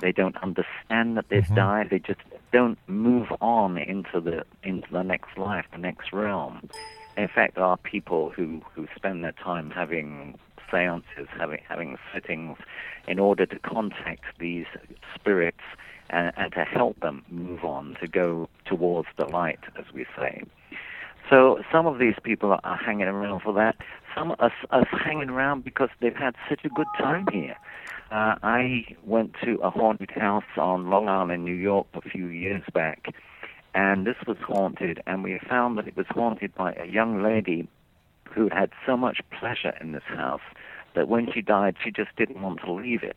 they 0.00 0.12
don't 0.12 0.36
understand 0.38 1.16
that 1.16 1.28
they've 1.28 1.44
mm-hmm. 1.44 1.54
died. 1.54 1.88
They 1.90 2.00
just 2.00 2.20
don't 2.52 2.78
move 2.88 3.28
on 3.40 3.78
into 3.78 4.20
the 4.20 4.44
into 4.62 4.88
the 4.90 5.02
next 5.02 5.38
life, 5.38 5.66
the 5.72 5.78
next 5.78 6.12
realm. 6.12 6.68
In 7.16 7.28
fact, 7.28 7.56
there 7.56 7.64
are 7.64 7.76
people 7.76 8.30
who 8.30 8.62
who 8.74 8.88
spend 8.96 9.22
their 9.22 9.32
time 9.32 9.70
having 9.70 10.38
seances, 10.70 11.28
having 11.38 11.60
having 11.68 11.98
sittings, 12.12 12.58
in 13.06 13.18
order 13.18 13.46
to 13.46 13.58
contact 13.60 14.24
these 14.38 14.66
spirits 15.14 15.62
and, 16.12 16.32
and 16.36 16.52
to 16.52 16.64
help 16.64 17.00
them 17.00 17.24
move 17.30 17.64
on, 17.64 17.96
to 18.00 18.06
go 18.06 18.48
towards 18.64 19.08
the 19.16 19.26
light, 19.26 19.60
as 19.78 19.86
we 19.92 20.06
say. 20.16 20.44
So 21.30 21.60
some 21.72 21.86
of 21.86 21.98
these 21.98 22.16
people 22.22 22.58
are 22.62 22.76
hanging 22.76 23.06
around 23.06 23.40
for 23.40 23.54
that. 23.54 23.76
Some 24.14 24.34
are, 24.38 24.52
are 24.70 24.84
hanging 24.84 25.30
around 25.30 25.64
because 25.64 25.88
they've 26.00 26.14
had 26.14 26.34
such 26.48 26.64
a 26.64 26.68
good 26.68 26.86
time 26.98 27.26
here. 27.32 27.56
Uh, 28.10 28.36
I 28.42 28.84
went 29.04 29.34
to 29.42 29.54
a 29.62 29.70
haunted 29.70 30.10
house 30.10 30.44
on 30.58 30.90
Long 30.90 31.08
Island, 31.08 31.44
New 31.44 31.54
York, 31.54 31.86
a 31.94 32.02
few 32.02 32.26
years 32.26 32.62
back, 32.74 33.14
and 33.74 34.06
this 34.06 34.16
was 34.26 34.36
haunted, 34.46 35.02
and 35.06 35.24
we 35.24 35.40
found 35.48 35.78
that 35.78 35.88
it 35.88 35.96
was 35.96 36.06
haunted 36.10 36.54
by 36.54 36.74
a 36.74 36.84
young 36.84 37.22
lady 37.22 37.66
who 38.24 38.50
had 38.52 38.70
so 38.84 38.96
much 38.96 39.20
pleasure 39.38 39.74
in 39.80 39.92
this 39.92 40.02
house 40.04 40.42
that 40.94 41.08
when 41.08 41.32
she 41.32 41.40
died, 41.40 41.76
she 41.82 41.90
just 41.90 42.14
didn't 42.16 42.42
want 42.42 42.60
to 42.60 42.72
leave 42.72 43.02
it. 43.02 43.16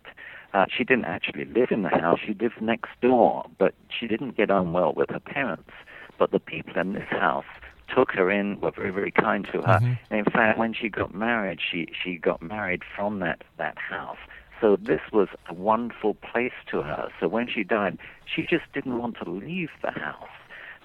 Uh, 0.54 0.66
she 0.76 0.84
didn't 0.84 1.06
actually 1.06 1.46
live 1.46 1.72
in 1.72 1.84
the 1.84 1.90
house; 1.90 2.20
she 2.26 2.34
lived 2.34 2.62
next 2.62 2.90
door, 3.02 3.46
but 3.58 3.74
she 3.90 4.08
didn't 4.08 4.38
get 4.38 4.50
on 4.50 4.74
well 4.74 4.94
with 4.94 5.10
her 5.10 5.20
parents. 5.20 5.72
But 6.18 6.32
the 6.32 6.40
people 6.40 6.78
in 6.78 6.94
this 6.94 7.10
house 7.10 7.46
took 7.94 8.12
her 8.12 8.32
in, 8.32 8.60
were 8.62 8.72
very, 8.72 8.92
very 8.92 9.12
kind 9.12 9.46
to 9.46 9.62
her. 9.62 9.80
Mm-hmm. 9.80 9.94
And 10.10 10.20
in 10.20 10.26
fact, 10.26 10.58
when 10.58 10.74
she 10.74 10.90
got 10.90 11.14
married, 11.14 11.60
she, 11.60 11.88
she 12.04 12.18
got 12.18 12.42
married 12.42 12.82
from 12.96 13.20
that, 13.20 13.44
that 13.58 13.78
house. 13.78 14.18
So 14.62 14.78
this 14.78 15.02
was 15.12 15.28
a 15.50 15.54
wonderful 15.54 16.16
place 16.16 16.54
to 16.72 16.82
her. 16.82 17.10
So 17.20 17.28
when 17.28 17.48
she 17.48 17.64
died, 17.64 17.98
she 18.26 18.44
just 18.44 18.64
didn't 18.74 18.98
want 18.98 19.18
to 19.24 19.30
leave 19.30 19.70
the 19.82 19.92
house. 19.92 20.30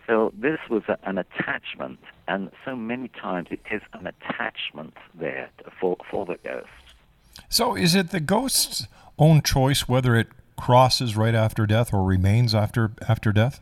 So 0.07 0.33
this 0.37 0.59
was 0.69 0.83
a, 0.89 0.99
an 1.05 1.19
attachment, 1.19 2.01
and 2.27 2.51
so 2.65 2.75
many 2.75 3.09
times 3.09 3.49
it 3.51 3.61
is 3.71 3.83
an 3.93 4.09
attachment 4.09 4.95
there 5.15 5.49
for, 5.81 5.97
for 6.11 6.27
the 6.27 6.37
ghost. 6.43 6.67
So 7.49 7.77
is 7.77 7.95
it 7.95 8.11
the 8.11 8.19
ghost's 8.19 8.89
own 9.21 9.43
choice 9.43 9.89
whether 9.89 10.17
it 10.17 10.29
crosses 10.57 11.17
right 11.17 11.35
after 11.35 11.67
death 11.67 11.93
or 11.95 12.03
remains 12.03 12.55
after 12.55 12.93
after 13.09 13.33
death? 13.33 13.61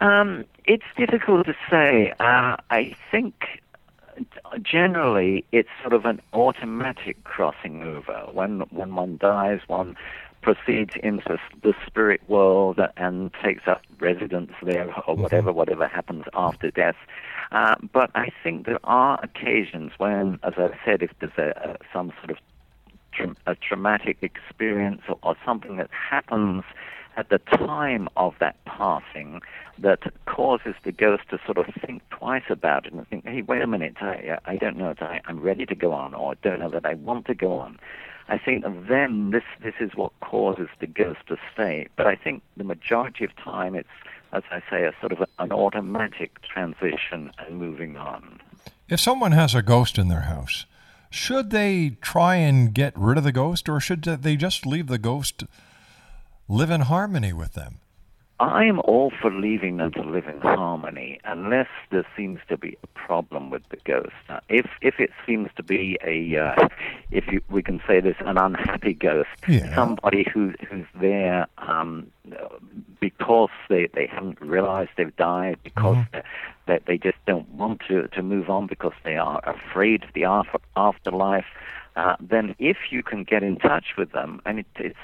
Um, 0.00 0.44
it's 0.64 0.84
difficult 0.96 1.46
to 1.46 1.54
say. 1.70 2.12
Uh, 2.20 2.56
I 2.70 2.94
think 3.10 3.62
generally 4.62 5.44
it's 5.52 5.68
sort 5.80 5.92
of 5.92 6.04
an 6.04 6.20
automatic 6.32 7.22
crossing 7.24 7.82
over. 7.82 8.28
When 8.32 8.60
when 8.70 8.94
one 8.94 9.16
dies, 9.16 9.60
one 9.66 9.96
proceeds 10.40 10.94
into 11.02 11.36
the 11.62 11.74
spirit 11.86 12.20
world 12.28 12.78
and 12.96 13.32
takes 13.42 13.66
up 13.66 13.82
residence 13.98 14.52
there, 14.62 14.88
or 15.06 15.14
mm-hmm. 15.14 15.22
whatever 15.22 15.52
whatever 15.52 15.88
happens 15.88 16.24
after 16.34 16.70
death. 16.70 16.96
Uh, 17.50 17.74
but 17.92 18.10
I 18.14 18.28
think 18.42 18.66
there 18.66 18.78
are 18.84 19.18
occasions 19.22 19.92
when, 19.96 20.38
as 20.42 20.52
I 20.58 20.70
said, 20.84 21.02
if 21.02 21.10
there's 21.18 21.32
a, 21.38 21.70
a 21.70 21.76
some 21.92 22.12
sort 22.20 22.30
of 22.30 22.38
tra- 23.12 23.36
a 23.46 23.54
traumatic 23.54 24.18
experience 24.22 25.02
or, 25.08 25.18
or 25.22 25.36
something 25.44 25.76
that 25.76 25.90
happens 25.90 26.64
at 27.16 27.30
the 27.30 27.38
time 27.38 28.08
of 28.16 28.34
that 28.38 28.56
passing 28.64 29.40
that 29.76 30.00
causes 30.26 30.74
the 30.84 30.92
ghost 30.92 31.24
to 31.30 31.38
sort 31.44 31.58
of 31.58 31.66
think 31.84 32.00
twice 32.10 32.44
about 32.48 32.86
it 32.86 32.92
and 32.92 33.06
think, 33.08 33.26
hey, 33.26 33.42
wait 33.42 33.60
a 33.60 33.66
minute, 33.66 33.96
I, 34.00 34.38
I 34.44 34.56
don't 34.56 34.76
know 34.76 34.94
that 34.94 35.02
I, 35.02 35.20
I'm 35.26 35.40
ready 35.40 35.66
to 35.66 35.74
go 35.74 35.92
on 35.92 36.14
or 36.14 36.32
I 36.32 36.34
don't 36.42 36.60
know 36.60 36.70
that 36.70 36.86
I 36.86 36.94
want 36.94 37.26
to 37.26 37.34
go 37.34 37.58
on. 37.58 37.78
I 38.28 38.38
think 38.38 38.64
then 38.88 39.30
this, 39.30 39.42
this 39.62 39.74
is 39.80 39.92
what 39.96 40.12
causes 40.20 40.68
the 40.80 40.86
ghost 40.86 41.20
to 41.26 41.36
stay. 41.52 41.88
But 41.96 42.06
I 42.06 42.14
think 42.14 42.42
the 42.56 42.64
majority 42.64 43.24
of 43.24 43.34
time 43.36 43.74
it's, 43.74 43.88
as 44.32 44.42
I 44.50 44.62
say, 44.70 44.84
a 44.84 44.92
sort 45.00 45.12
of 45.12 45.24
an 45.38 45.50
automatic 45.50 46.40
transition 46.42 47.32
and 47.38 47.58
moving 47.58 47.96
on. 47.96 48.40
If 48.88 49.00
someone 49.00 49.32
has 49.32 49.54
a 49.54 49.62
ghost 49.62 49.98
in 49.98 50.08
their 50.08 50.22
house, 50.22 50.66
should 51.10 51.50
they 51.50 51.96
try 52.00 52.36
and 52.36 52.74
get 52.74 52.92
rid 52.96 53.18
of 53.18 53.24
the 53.24 53.32
ghost 53.32 53.68
or 53.68 53.80
should 53.80 54.02
they 54.02 54.36
just 54.36 54.66
leave 54.66 54.86
the 54.86 54.98
ghost 54.98 55.44
live 56.48 56.70
in 56.70 56.82
harmony 56.82 57.32
with 57.32 57.52
them. 57.52 57.80
I 58.40 58.64
am 58.64 58.78
all 58.80 59.10
for 59.20 59.32
leaving 59.32 59.78
them 59.78 59.90
to 59.92 60.02
live 60.02 60.28
in 60.28 60.40
harmony, 60.40 61.18
unless 61.24 61.66
there 61.90 62.06
seems 62.16 62.38
to 62.48 62.56
be 62.56 62.78
a 62.84 62.86
problem 62.86 63.50
with 63.50 63.68
the 63.70 63.78
ghost. 63.84 64.14
Now, 64.28 64.40
if 64.48 64.66
if 64.80 65.00
it 65.00 65.10
seems 65.26 65.50
to 65.56 65.64
be 65.64 65.98
a, 66.04 66.36
uh, 66.38 66.68
if 67.10 67.26
you, 67.26 67.40
we 67.50 67.64
can 67.64 67.82
say 67.84 67.98
this, 67.98 68.14
an 68.20 68.38
unhappy 68.38 68.94
ghost, 68.94 69.28
yeah. 69.48 69.74
somebody 69.74 70.24
who 70.32 70.54
who's 70.70 70.86
there 71.00 71.48
um, 71.58 72.12
because 73.00 73.50
they 73.68 73.88
they 73.94 74.06
haven't 74.06 74.40
realized 74.40 74.90
they've 74.96 75.16
died, 75.16 75.58
because 75.64 75.96
mm-hmm. 75.96 76.20
They, 76.68 76.78
they 76.86 76.98
just 76.98 77.18
don't 77.26 77.48
want 77.48 77.80
to 77.88 78.06
to 78.08 78.22
move 78.22 78.48
on, 78.48 78.68
because 78.68 78.92
they 79.04 79.16
are 79.16 79.40
afraid 79.44 80.04
of 80.04 80.10
the 80.14 80.24
after, 80.24 80.58
afterlife. 80.76 81.46
Uh, 81.96 82.14
then 82.20 82.54
if 82.60 82.76
you 82.90 83.02
can 83.02 83.24
get 83.24 83.42
in 83.42 83.56
touch 83.56 83.86
with 83.98 84.12
them, 84.12 84.40
and 84.46 84.60
it, 84.60 84.66
it's 84.76 84.96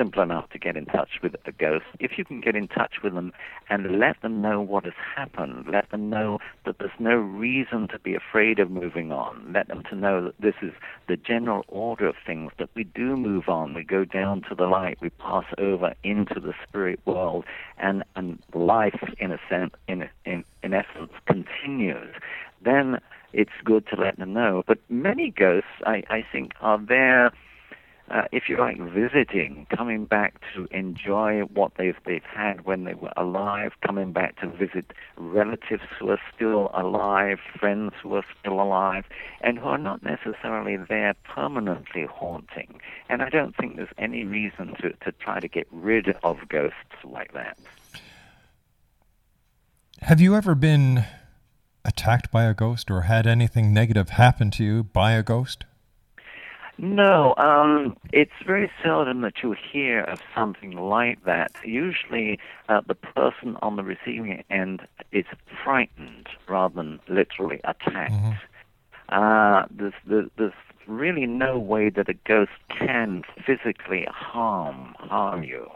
simple 0.00 0.22
enough 0.22 0.48
to 0.48 0.58
get 0.58 0.78
in 0.78 0.86
touch 0.86 1.20
with 1.22 1.36
a 1.44 1.52
ghost. 1.52 1.84
If 1.98 2.16
you 2.16 2.24
can 2.24 2.40
get 2.40 2.56
in 2.56 2.68
touch 2.68 3.02
with 3.04 3.12
them 3.12 3.34
and 3.68 3.98
let 3.98 4.18
them 4.22 4.40
know 4.40 4.58
what 4.58 4.84
has 4.84 4.94
happened, 5.14 5.66
let 5.70 5.90
them 5.90 6.08
know 6.08 6.38
that 6.64 6.78
there's 6.78 6.90
no 6.98 7.16
reason 7.16 7.86
to 7.88 7.98
be 7.98 8.14
afraid 8.14 8.58
of 8.58 8.70
moving 8.70 9.12
on, 9.12 9.52
let 9.52 9.68
them 9.68 9.82
to 9.90 9.94
know 9.94 10.24
that 10.24 10.40
this 10.40 10.54
is 10.62 10.72
the 11.06 11.18
general 11.18 11.66
order 11.68 12.06
of 12.06 12.14
things, 12.26 12.50
that 12.58 12.70
we 12.74 12.84
do 12.84 13.14
move 13.14 13.50
on, 13.50 13.74
we 13.74 13.84
go 13.84 14.06
down 14.06 14.40
to 14.48 14.54
the 14.54 14.64
light, 14.64 14.96
we 15.02 15.10
pass 15.10 15.44
over 15.58 15.92
into 16.02 16.40
the 16.40 16.54
spirit 16.66 16.98
world, 17.04 17.44
and, 17.76 18.02
and 18.16 18.38
life, 18.54 19.04
in 19.18 19.32
a 19.32 19.38
sense, 19.50 19.74
in, 19.86 20.08
in, 20.24 20.42
in 20.62 20.72
essence, 20.72 21.12
continues. 21.26 22.14
Then 22.64 23.00
it's 23.34 23.50
good 23.64 23.86
to 23.88 24.00
let 24.00 24.18
them 24.18 24.32
know. 24.32 24.62
But 24.66 24.78
many 24.88 25.30
ghosts, 25.30 25.68
I, 25.84 26.04
I 26.08 26.24
think, 26.32 26.52
are 26.62 26.78
there 26.78 27.32
uh, 28.10 28.22
if 28.32 28.48
you 28.48 28.56
like, 28.56 28.78
visiting, 28.78 29.66
coming 29.74 30.04
back 30.04 30.40
to 30.54 30.66
enjoy 30.72 31.42
what 31.42 31.72
they've 31.78 31.96
they've 32.04 32.24
had 32.24 32.64
when 32.64 32.84
they 32.84 32.94
were 32.94 33.12
alive, 33.16 33.72
coming 33.86 34.12
back 34.12 34.40
to 34.40 34.48
visit 34.48 34.92
relatives 35.16 35.82
who 35.98 36.10
are 36.10 36.20
still 36.34 36.70
alive, 36.74 37.38
friends 37.58 37.92
who 38.02 38.14
are 38.14 38.24
still 38.40 38.60
alive, 38.60 39.04
and 39.42 39.58
who 39.58 39.66
are 39.66 39.78
not 39.78 40.02
necessarily 40.02 40.76
there 40.76 41.14
permanently 41.22 42.04
haunting. 42.04 42.80
And 43.08 43.22
I 43.22 43.28
don't 43.28 43.56
think 43.56 43.76
there's 43.76 43.88
any 43.96 44.24
reason 44.24 44.74
to, 44.80 44.92
to 45.04 45.12
try 45.12 45.38
to 45.38 45.48
get 45.48 45.68
rid 45.70 46.16
of 46.24 46.48
ghosts 46.48 46.74
like 47.04 47.32
that. 47.34 47.58
Have 50.02 50.20
you 50.20 50.34
ever 50.34 50.54
been 50.54 51.04
attacked 51.84 52.32
by 52.32 52.44
a 52.44 52.54
ghost 52.54 52.90
or 52.90 53.02
had 53.02 53.26
anything 53.26 53.72
negative 53.72 54.10
happen 54.10 54.50
to 54.52 54.64
you 54.64 54.82
by 54.82 55.12
a 55.12 55.22
ghost? 55.22 55.64
No, 56.82 57.34
um, 57.36 57.94
it's 58.10 58.32
very 58.46 58.70
seldom 58.82 59.20
that 59.20 59.42
you 59.42 59.54
hear 59.70 60.00
of 60.00 60.18
something 60.34 60.72
like 60.72 61.22
that. 61.26 61.52
Usually, 61.62 62.38
uh, 62.70 62.80
the 62.86 62.94
person 62.94 63.58
on 63.60 63.76
the 63.76 63.84
receiving 63.84 64.42
end 64.48 64.80
is 65.12 65.26
frightened 65.62 66.28
rather 66.48 66.74
than 66.74 66.98
literally 67.06 67.60
attacked. 67.64 68.12
Mm-hmm. 68.12 68.30
Uh, 69.10 69.66
there's, 69.70 69.92
there's, 70.06 70.30
there's 70.38 70.52
really 70.86 71.26
no 71.26 71.58
way 71.58 71.90
that 71.90 72.08
a 72.08 72.14
ghost 72.14 72.52
can 72.70 73.24
physically 73.46 74.06
harm 74.10 74.94
harm 74.98 75.42
you. 75.42 75.70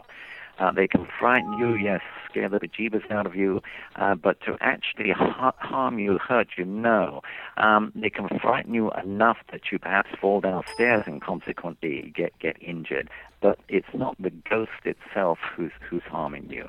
Uh, 0.59 0.71
they 0.71 0.87
can 0.87 1.07
frighten 1.19 1.53
you, 1.57 1.75
yes, 1.75 2.01
scare 2.29 2.49
the 2.49 2.59
bejeebus 2.59 3.09
out 3.11 3.25
of 3.25 3.35
you, 3.35 3.61
uh, 3.97 4.15
but 4.15 4.39
to 4.41 4.57
actually 4.61 5.11
ha- 5.11 5.53
harm 5.57 5.99
you, 5.99 6.17
hurt 6.17 6.47
you, 6.57 6.65
no. 6.65 7.21
Um, 7.57 7.91
they 7.95 8.09
can 8.09 8.27
frighten 8.39 8.73
you 8.73 8.91
enough 8.91 9.37
that 9.51 9.71
you 9.71 9.79
perhaps 9.79 10.09
fall 10.19 10.41
downstairs 10.41 11.03
and 11.07 11.21
consequently 11.21 12.13
get, 12.15 12.37
get 12.39 12.57
injured, 12.61 13.09
but 13.41 13.59
it's 13.67 13.93
not 13.93 14.15
the 14.19 14.29
ghost 14.29 14.85
itself 14.85 15.39
who's, 15.55 15.71
who's 15.89 16.03
harming 16.03 16.49
you. 16.49 16.67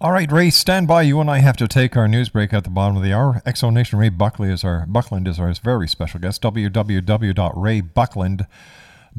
All 0.00 0.12
right, 0.12 0.30
Ray, 0.30 0.50
stand 0.50 0.86
by. 0.86 1.02
You 1.02 1.20
and 1.20 1.30
I 1.30 1.38
have 1.38 1.56
to 1.58 1.68
take 1.68 1.96
our 1.96 2.08
news 2.08 2.28
break 2.28 2.52
at 2.52 2.64
the 2.64 2.70
bottom 2.70 2.96
of 2.96 3.02
the 3.02 3.12
hour. 3.12 3.40
X 3.46 3.60
Zone 3.60 3.74
Nation 3.74 3.98
Ray 3.98 4.10
Buckley 4.10 4.50
is 4.50 4.64
our 4.64 4.84
Buckland 4.86 5.28
is 5.28 5.38
our 5.38 5.52
very 5.54 5.88
special 5.88 6.20
guest. 6.20 6.42
www.raybuckland.com 6.42 8.46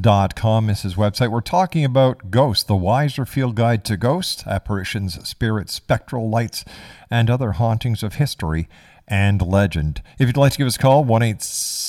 com 0.01 0.69
is 0.69 0.81
his 0.81 0.95
website. 0.95 1.31
We're 1.31 1.41
talking 1.41 1.85
about 1.85 2.31
ghosts, 2.31 2.63
the 2.63 2.73
Weiser 2.73 3.27
Field 3.27 3.55
Guide 3.55 3.85
to 3.85 3.97
Ghosts, 3.97 4.45
apparitions, 4.47 5.27
spirits, 5.27 5.73
spectral 5.73 6.29
lights, 6.29 6.65
and 7.11 7.29
other 7.29 7.53
hauntings 7.53 8.03
of 8.03 8.15
history 8.15 8.67
and 9.07 9.41
legend. 9.41 10.01
If 10.17 10.27
you'd 10.27 10.37
like 10.37 10.53
to 10.53 10.57
give 10.57 10.67
us 10.67 10.77
a 10.77 10.79
call, 10.79 11.03
1 11.03 11.21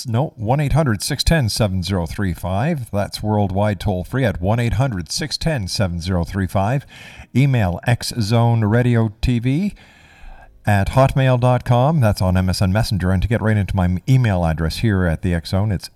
no, 0.07 0.35
800 0.38 1.03
610 1.03 1.49
7035. 1.49 2.90
That's 2.90 3.23
worldwide 3.23 3.81
toll 3.81 4.05
free 4.05 4.25
at 4.25 4.40
1 4.40 4.61
800 4.61 5.11
610 5.11 5.69
7035. 5.69 6.87
Email 7.35 7.81
xzoneradiotv 7.87 9.75
at 10.67 10.88
hotmail.com. 10.90 12.01
That's 12.01 12.23
on 12.23 12.35
MSN 12.35 12.73
Messenger. 12.73 13.11
And 13.11 13.23
to 13.23 13.29
get 13.29 13.43
right 13.43 13.57
into 13.57 13.77
my 13.77 14.03
email 14.09 14.45
address 14.45 14.79
here 14.79 15.05
at 15.05 15.23
the 15.23 15.35
X 15.35 15.51
Zone, 15.51 15.71
it's 15.71 15.90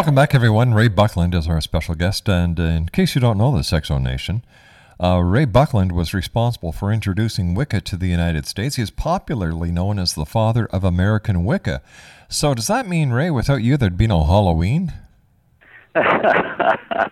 Welcome 0.00 0.14
back, 0.14 0.34
everyone. 0.34 0.72
Ray 0.72 0.88
Buckland 0.88 1.34
is 1.34 1.46
our 1.46 1.60
special 1.60 1.94
guest. 1.94 2.26
And 2.26 2.58
in 2.58 2.88
case 2.88 3.14
you 3.14 3.20
don't 3.20 3.36
know 3.36 3.54
this, 3.54 3.70
X 3.70 3.88
Zone 3.88 4.02
Nation, 4.02 4.42
uh, 4.98 5.18
Ray 5.18 5.44
Buckland 5.44 5.92
was 5.92 6.14
responsible 6.14 6.72
for 6.72 6.90
introducing 6.90 7.54
Wicca 7.54 7.82
to 7.82 7.98
the 7.98 8.06
United 8.06 8.46
States. 8.46 8.76
He 8.76 8.82
is 8.82 8.90
popularly 8.90 9.70
known 9.70 9.98
as 9.98 10.14
the 10.14 10.24
father 10.24 10.64
of 10.68 10.84
American 10.84 11.44
Wicca. 11.44 11.82
So, 12.30 12.54
does 12.54 12.66
that 12.68 12.88
mean, 12.88 13.10
Ray, 13.10 13.28
without 13.28 13.62
you, 13.62 13.76
there'd 13.76 13.98
be 13.98 14.06
no 14.06 14.24
Halloween? 14.24 14.94
I 15.94 17.10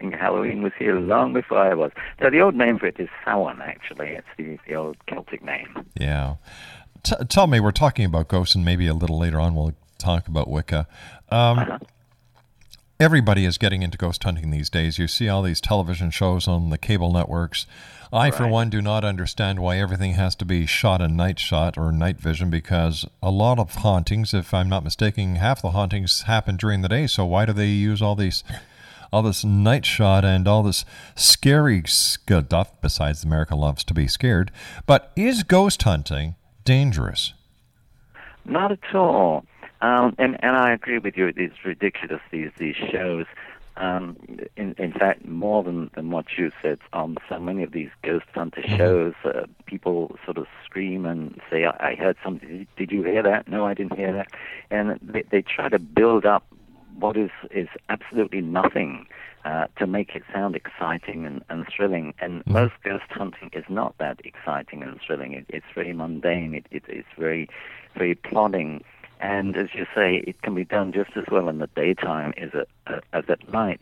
think 0.00 0.14
Halloween 0.14 0.62
was 0.62 0.72
here 0.76 0.98
long 0.98 1.32
before 1.32 1.58
I 1.58 1.74
was. 1.74 1.92
So 2.20 2.28
the 2.28 2.40
old 2.40 2.56
name 2.56 2.80
for 2.80 2.86
it 2.86 2.98
is 2.98 3.08
Samhain, 3.24 3.60
actually. 3.62 4.08
It's 4.08 4.26
the, 4.36 4.58
the 4.66 4.74
old 4.74 4.96
Celtic 5.06 5.44
name. 5.44 5.86
Yeah. 5.94 6.38
T- 7.04 7.24
tell 7.28 7.46
me, 7.46 7.60
we're 7.60 7.70
talking 7.70 8.04
about 8.04 8.26
ghosts, 8.26 8.56
and 8.56 8.64
maybe 8.64 8.88
a 8.88 8.94
little 8.94 9.16
later 9.16 9.38
on 9.38 9.54
we'll 9.54 9.74
talk 9.98 10.28
about 10.28 10.48
Wicca. 10.48 10.86
Um, 11.30 11.58
Uh-huh. 11.58 11.78
Everybody 12.98 13.44
is 13.44 13.58
getting 13.58 13.82
into 13.82 13.98
ghost 13.98 14.24
hunting 14.24 14.50
these 14.50 14.70
days. 14.70 14.98
You 14.98 15.06
see 15.06 15.28
all 15.28 15.42
these 15.42 15.60
television 15.60 16.10
shows 16.10 16.48
on 16.48 16.70
the 16.70 16.78
cable 16.78 17.12
networks. 17.12 17.66
I, 18.10 18.30
for 18.30 18.48
one, 18.48 18.70
do 18.70 18.80
not 18.80 19.04
understand 19.04 19.58
why 19.58 19.76
everything 19.78 20.14
has 20.14 20.34
to 20.36 20.46
be 20.46 20.64
shot 20.64 21.02
in 21.02 21.14
night 21.14 21.38
shot 21.38 21.76
or 21.76 21.92
night 21.92 22.18
vision 22.18 22.48
because 22.48 23.04
a 23.22 23.30
lot 23.30 23.58
of 23.58 23.74
hauntings, 23.74 24.32
if 24.32 24.54
I'm 24.54 24.70
not 24.70 24.82
mistaken, 24.82 25.36
half 25.36 25.60
the 25.60 25.72
hauntings 25.72 26.22
happen 26.22 26.56
during 26.56 26.80
the 26.80 26.88
day. 26.88 27.06
So 27.06 27.26
why 27.26 27.44
do 27.44 27.52
they 27.52 27.68
use 27.68 28.00
all 28.00 28.14
these, 28.14 28.42
all 29.12 29.22
this 29.22 29.44
night 29.44 29.84
shot 29.84 30.24
and 30.24 30.48
all 30.48 30.62
this 30.62 30.86
scary 31.14 31.82
stuff? 31.86 32.70
Besides, 32.80 33.24
America 33.24 33.54
loves 33.56 33.84
to 33.84 33.92
be 33.92 34.08
scared. 34.08 34.50
But 34.86 35.12
is 35.16 35.42
ghost 35.42 35.82
hunting 35.82 36.36
dangerous? 36.64 37.34
Not 38.46 38.72
at 38.72 38.94
all. 38.94 39.44
Um, 39.80 40.14
and, 40.18 40.36
and 40.42 40.56
I 40.56 40.72
agree 40.72 40.98
with 40.98 41.16
you. 41.16 41.32
It's 41.36 41.64
ridiculous, 41.64 42.20
these, 42.30 42.50
these 42.58 42.76
shows. 42.76 43.26
Um, 43.76 44.16
in, 44.56 44.74
in 44.78 44.92
fact, 44.92 45.26
more 45.26 45.62
than, 45.62 45.90
than 45.94 46.10
what 46.10 46.26
you 46.38 46.50
said 46.62 46.78
on 46.94 47.18
so 47.28 47.38
many 47.38 47.62
of 47.62 47.72
these 47.72 47.90
ghost 48.02 48.24
hunter 48.34 48.62
shows, 48.66 49.12
uh, 49.22 49.44
people 49.66 50.16
sort 50.24 50.38
of 50.38 50.46
scream 50.64 51.04
and 51.04 51.38
say, 51.50 51.66
I, 51.66 51.90
I 51.90 51.94
heard 51.94 52.16
something. 52.24 52.66
Did 52.78 52.90
you 52.90 53.02
hear 53.02 53.22
that? 53.22 53.48
No, 53.48 53.66
I 53.66 53.74
didn't 53.74 53.96
hear 53.96 54.14
that. 54.14 54.28
And 54.70 54.98
they, 55.02 55.24
they 55.30 55.42
try 55.42 55.68
to 55.68 55.78
build 55.78 56.24
up 56.24 56.46
what 56.98 57.18
is, 57.18 57.30
is 57.50 57.68
absolutely 57.90 58.40
nothing 58.40 59.06
uh, 59.44 59.66
to 59.78 59.86
make 59.86 60.14
it 60.14 60.22
sound 60.32 60.56
exciting 60.56 61.26
and, 61.26 61.44
and 61.50 61.66
thrilling. 61.68 62.14
And 62.18 62.44
most 62.46 62.72
ghost 62.82 63.10
hunting 63.10 63.50
is 63.52 63.64
not 63.68 63.94
that 63.98 64.20
exciting 64.24 64.82
and 64.82 64.98
thrilling. 65.06 65.34
It, 65.34 65.44
it's 65.50 65.66
very 65.74 65.92
mundane. 65.92 66.54
It, 66.54 66.66
it, 66.70 66.82
it's 66.88 67.08
very, 67.18 67.46
very 67.94 68.14
plodding. 68.14 68.82
And 69.20 69.56
as 69.56 69.68
you 69.74 69.86
say, 69.94 70.22
it 70.26 70.42
can 70.42 70.54
be 70.54 70.64
done 70.64 70.92
just 70.92 71.10
as 71.16 71.24
well 71.30 71.48
in 71.48 71.58
the 71.58 71.68
daytime 71.68 72.34
as 72.36 72.50
at, 72.54 73.04
as 73.12 73.24
at 73.28 73.50
night. 73.52 73.80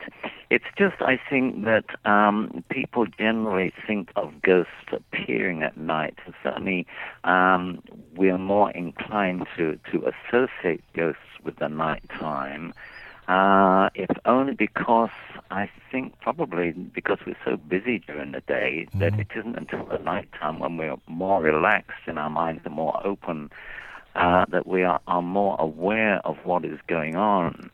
It's 0.51 0.65
just, 0.79 1.01
I 1.01 1.19
think, 1.29 1.65
that 1.65 1.85
um, 2.05 2.63
people 2.69 3.07
generally 3.07 3.73
think 3.87 4.11
of 4.17 4.41
ghosts 4.43 4.71
appearing 4.93 5.63
at 5.63 5.77
night. 5.77 6.19
And 6.25 6.35
certainly, 6.43 6.87
um, 7.25 7.83
we 8.17 8.31
are 8.31 8.39
more 8.39 8.71
inclined 8.71 9.47
to, 9.57 9.79
to 9.91 10.13
associate 10.13 10.83
ghosts 10.95 11.21
with 11.43 11.57
the 11.57 11.69
nighttime. 11.69 12.73
Uh, 13.27 13.89
if 13.95 14.11
only 14.27 14.53
because 14.53 15.09
I 15.51 15.71
think 15.91 16.21
probably 16.21 16.73
because 16.73 17.19
we're 17.27 17.37
so 17.43 17.57
busy 17.57 17.99
during 17.99 18.33
the 18.33 18.43
day 18.43 18.87
that 18.97 19.19
it 19.19 19.29
isn't 19.35 19.57
until 19.57 19.87
the 19.87 19.97
nighttime 19.99 20.59
when 20.59 20.77
we're 20.77 20.97
more 21.07 21.43
relaxed 21.43 22.03
and 22.07 22.19
our 22.19 22.29
minds 22.29 22.67
are 22.67 22.71
more 22.71 23.01
open 23.05 23.51
uh, 24.15 24.45
that 24.51 24.67
we 24.67 24.83
are, 24.83 25.01
are 25.07 25.23
more 25.23 25.57
aware 25.59 26.21
of 26.27 26.37
what 26.45 26.65
is 26.65 26.79
going 26.87 27.17
on. 27.17 27.71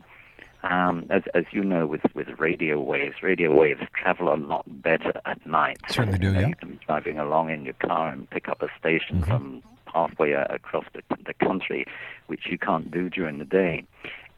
Um, 0.63 1.07
as, 1.09 1.23
as 1.35 1.45
you 1.53 1.65
know, 1.65 1.87
with, 1.87 2.03
with 2.15 2.29
radio 2.39 2.79
waves, 2.81 3.23
radio 3.23 3.55
waves 3.55 3.81
travel 3.95 4.33
a 4.33 4.37
lot 4.37 4.65
better 4.83 5.13
at 5.25 5.45
night. 5.47 5.79
Certainly 5.89 6.19
do, 6.19 6.33
You 6.33 6.41
yeah. 6.41 6.49
You 6.49 6.55
can 6.55 6.79
driving 6.87 7.19
along 7.19 7.51
in 7.51 7.65
your 7.65 7.75
car 7.75 8.11
and 8.11 8.29
pick 8.29 8.47
up 8.47 8.61
a 8.61 8.69
station 8.79 9.23
from 9.23 9.63
halfway 9.87 10.33
across 10.33 10.85
the, 10.93 11.03
the 11.25 11.33
country, 11.33 11.87
which 12.27 12.47
you 12.51 12.59
can't 12.59 12.91
do 12.91 13.09
during 13.09 13.39
the 13.39 13.47
day. 13.47 13.85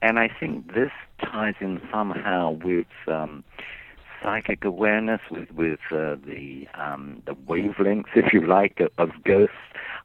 And 0.00 0.18
I 0.18 0.28
think 0.28 0.74
this 0.74 0.92
ties 1.20 1.54
in 1.60 1.80
somehow 1.90 2.52
with 2.52 2.86
um, 3.08 3.42
psychic 4.22 4.64
awareness, 4.64 5.20
with 5.30 5.50
with 5.52 5.80
uh, 5.90 6.16
the 6.26 6.68
um, 6.74 7.22
the 7.26 7.34
wavelengths, 7.34 8.14
if 8.14 8.32
you 8.32 8.46
like, 8.46 8.80
of, 8.98 9.10
ghosts. 9.24 9.54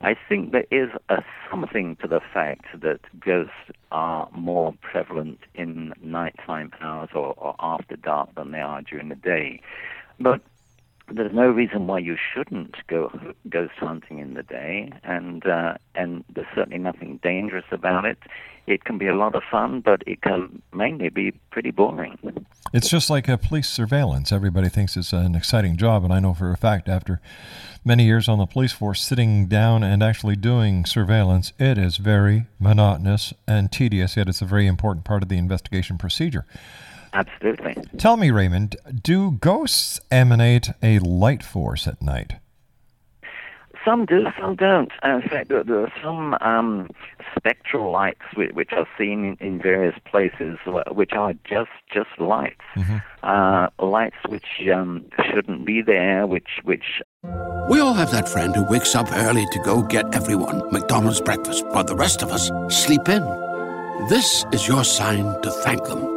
I 0.02 0.16
think 0.30 0.52
there 0.52 0.66
is 0.70 0.90
a 1.10 1.24
something 1.50 1.96
to 2.02 2.08
the 2.08 2.22
fact 2.34 2.66
that 2.82 3.00
ghosts 3.20 3.72
are 3.92 4.30
more 4.32 4.74
prevalent 4.82 5.40
in 5.56 5.94
nighttime 6.02 6.72
hours 6.82 7.10
or, 7.16 7.34
or 7.38 7.56
after 7.60 7.96
dark 7.96 8.36
than 8.36 8.52
they 8.52 8.60
are 8.60 8.82
during 8.82 9.10
the 9.10 9.16
day. 9.16 9.62
But 10.20 10.42
there's 11.10 11.34
no 11.34 11.48
reason 11.48 11.88
why 11.88 12.00
you 12.00 12.18
shouldn't 12.34 12.76
go 12.88 13.12
ghost 13.50 13.74
hunting 13.78 14.20
in 14.20 14.34
the 14.34 14.44
day, 14.44 14.92
and 15.04 15.46
uh, 15.46 15.76
and 15.96 16.24
there's 16.34 16.48
certainly 16.54 16.80
nothing 16.80 17.20
dangerous 17.24 17.66
about 17.72 18.06
it. 18.06 18.18
It 18.66 18.84
can 18.84 18.98
be 18.98 19.08
a 19.08 19.16
lot 19.16 19.34
of 19.34 19.44
fun, 19.50 19.80
but 19.80 20.04
it 20.06 20.22
can 20.22 20.62
mainly 20.74 21.08
be 21.10 21.32
pretty 21.52 21.72
boring. 21.72 22.18
It's 22.74 22.90
just 22.90 23.10
like 23.10 23.30
a 23.30 23.38
police 23.38 23.70
surveillance. 23.70 24.34
Everybody 24.34 24.68
thinks 24.68 24.98
it's 24.98 25.14
an 25.14 25.36
exciting 25.36 25.78
job, 25.78 26.04
and 26.04 26.12
I 26.12 26.20
know 26.20 26.34
for 26.34 26.52
a 26.52 26.58
fact 26.58 26.90
after 26.90 27.22
many 27.86 28.04
years 28.06 28.28
on 28.28 28.40
the 28.40 28.46
police 28.46 28.74
force, 28.74 29.02
sitting 29.02 29.48
down 29.48 29.84
and 29.84 30.04
actually 30.04 30.36
doing 30.36 30.86
surveillance, 30.86 31.54
it 31.58 31.78
is 31.78 31.96
very 31.96 32.48
monotonous 32.60 33.34
and 33.48 33.72
tedious, 33.72 34.18
yet 34.18 34.28
it's 34.28 34.42
a 34.42 34.46
very 34.46 34.68
important 34.68 35.06
part 35.06 35.24
of 35.24 35.30
the 35.30 35.38
investigation 35.38 35.98
procedure. 35.98 36.46
Absolutely. 37.14 37.76
Tell 37.98 38.18
me, 38.18 38.32
Raymond, 38.32 38.76
do 39.02 39.32
ghosts 39.32 40.00
emanate 40.12 40.70
a 40.82 41.00
light 41.00 41.44
force 41.44 41.88
at 41.88 42.02
night? 42.02 42.36
Some 43.88 44.06
do, 44.06 44.26
some 44.38 44.56
don't. 44.56 44.92
In 45.02 45.22
fact, 45.22 45.48
there, 45.48 45.64
there 45.64 45.80
are 45.80 45.94
some 46.04 46.36
um, 46.42 46.90
spectral 47.38 47.90
lights 47.90 48.22
which, 48.36 48.52
which 48.52 48.72
are 48.74 48.86
seen 48.98 49.38
in, 49.40 49.48
in 49.48 49.62
various 49.62 49.96
places, 50.04 50.58
which 50.92 51.14
are 51.14 51.34
just 51.46 51.70
just 51.94 52.10
lights, 52.20 52.60
uh, 53.24 53.68
lights 53.80 54.18
which 54.28 54.68
um, 54.74 55.06
shouldn't 55.32 55.66
be 55.66 55.82
there, 55.82 56.28
which 56.28 56.60
which 56.64 57.02
We 57.70 57.80
all 57.80 57.94
have 57.94 58.12
that 58.12 58.28
friend 58.28 58.54
who 58.54 58.66
wakes 58.70 58.94
up 58.94 59.08
early 59.14 59.46
to 59.54 59.60
go 59.60 59.82
get 59.82 60.14
everyone 60.14 60.70
McDonald's 60.70 61.22
breakfast 61.22 61.66
while 61.68 61.86
the 61.86 61.96
rest 61.96 62.22
of 62.22 62.32
us 62.32 62.52
sleep 62.68 63.08
in. 63.08 63.24
This 64.10 64.46
is 64.52 64.68
your 64.68 64.84
sign 64.84 65.42
to 65.44 65.50
thank 65.50 65.84
them. 65.86 66.17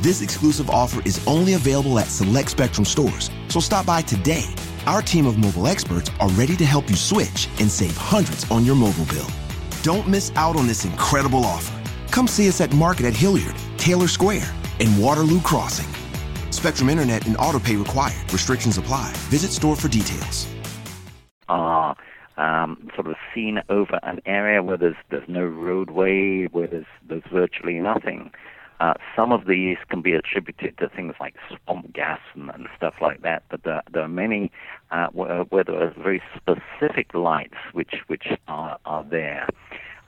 This 0.00 0.20
exclusive 0.20 0.68
offer 0.68 1.00
is 1.06 1.26
only 1.26 1.54
available 1.54 1.98
at 1.98 2.08
select 2.08 2.50
Spectrum 2.50 2.84
stores, 2.84 3.30
so 3.48 3.60
stop 3.60 3.86
by 3.86 4.02
today. 4.02 4.44
Our 4.86 5.00
team 5.00 5.26
of 5.26 5.38
mobile 5.38 5.66
experts 5.66 6.10
are 6.20 6.28
ready 6.30 6.54
to 6.56 6.66
help 6.66 6.90
you 6.90 6.96
switch 6.96 7.48
and 7.60 7.70
save 7.70 7.96
hundreds 7.96 8.48
on 8.50 8.64
your 8.64 8.74
mobile 8.76 9.06
bill. 9.06 9.26
Don't 9.82 10.06
miss 10.06 10.32
out 10.36 10.54
on 10.54 10.66
this 10.66 10.84
incredible 10.84 11.44
offer. 11.44 11.80
Come 12.10 12.28
see 12.28 12.46
us 12.48 12.60
at 12.60 12.74
Market 12.74 13.06
at 13.06 13.16
Hilliard, 13.16 13.56
Taylor 13.78 14.06
Square, 14.06 14.52
and 14.80 15.02
Waterloo 15.02 15.40
Crossing. 15.40 15.88
Spectrum 16.52 16.90
Internet 16.90 17.26
and 17.26 17.36
autopay 17.36 17.78
required. 17.78 18.30
Restrictions 18.32 18.76
apply. 18.76 19.12
Visit 19.30 19.50
store 19.50 19.76
for 19.76 19.88
details. 19.88 20.46
are 21.48 21.96
um, 22.36 22.90
sort 22.94 23.06
of 23.06 23.16
seen 23.34 23.62
over 23.70 23.98
an 24.02 24.20
area 24.26 24.62
where 24.62 24.76
there's 24.76 24.96
there's 25.10 25.28
no 25.28 25.44
roadway, 25.46 26.44
where 26.46 26.66
there's 26.66 26.86
there's 27.08 27.22
virtually 27.32 27.78
nothing. 27.78 28.30
Uh, 28.78 28.94
some 29.14 29.32
of 29.32 29.46
these 29.46 29.78
can 29.88 30.02
be 30.02 30.12
attributed 30.12 30.76
to 30.78 30.88
things 30.88 31.14
like 31.18 31.34
swamp 31.48 31.92
gas 31.92 32.20
and, 32.34 32.50
and 32.50 32.68
stuff 32.76 32.94
like 33.00 33.22
that, 33.22 33.42
but 33.48 33.62
there, 33.62 33.82
there 33.90 34.02
are 34.02 34.08
many 34.08 34.50
uh, 34.90 35.06
where, 35.12 35.44
where 35.44 35.64
there 35.64 35.82
are 35.82 35.94
very 35.96 36.22
specific 36.36 37.14
lights 37.14 37.56
which 37.72 37.94
which 38.06 38.26
are, 38.48 38.78
are 38.84 39.04
there. 39.04 39.48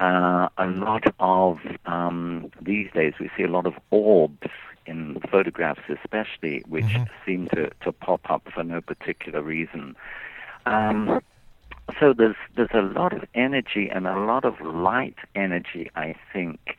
Uh, 0.01 0.49
a 0.59 0.67
lot 0.67 1.05
of 1.19 1.59
um, 1.87 2.51
these 2.61 2.89
days 2.93 3.15
we 3.19 3.31
see 3.37 3.43
a 3.43 3.49
lot 3.49 3.67
of 3.67 3.75
orbs 3.91 4.49
in 4.87 5.21
photographs, 5.31 5.83
especially, 5.89 6.63
which 6.69 6.87
seem 7.27 7.49
to, 7.49 7.71
to 7.83 7.93
pop 7.93 8.31
up 8.31 8.49
for 8.53 8.65
no 8.65 8.81
particular 8.81 9.43
reason. 9.43 9.95
Um, 10.67 11.21
so 11.99 12.13
there's 12.13 12.37
there's 12.57 12.71
a 12.75 12.83
lot 12.83 13.13
of 13.13 13.25
energy 13.35 13.89
and 13.91 14.07
a 14.07 14.19
lot 14.19 14.45
of 14.45 14.61
light 14.61 15.17
energy, 15.35 15.91
I 15.95 16.15
think. 16.33 16.79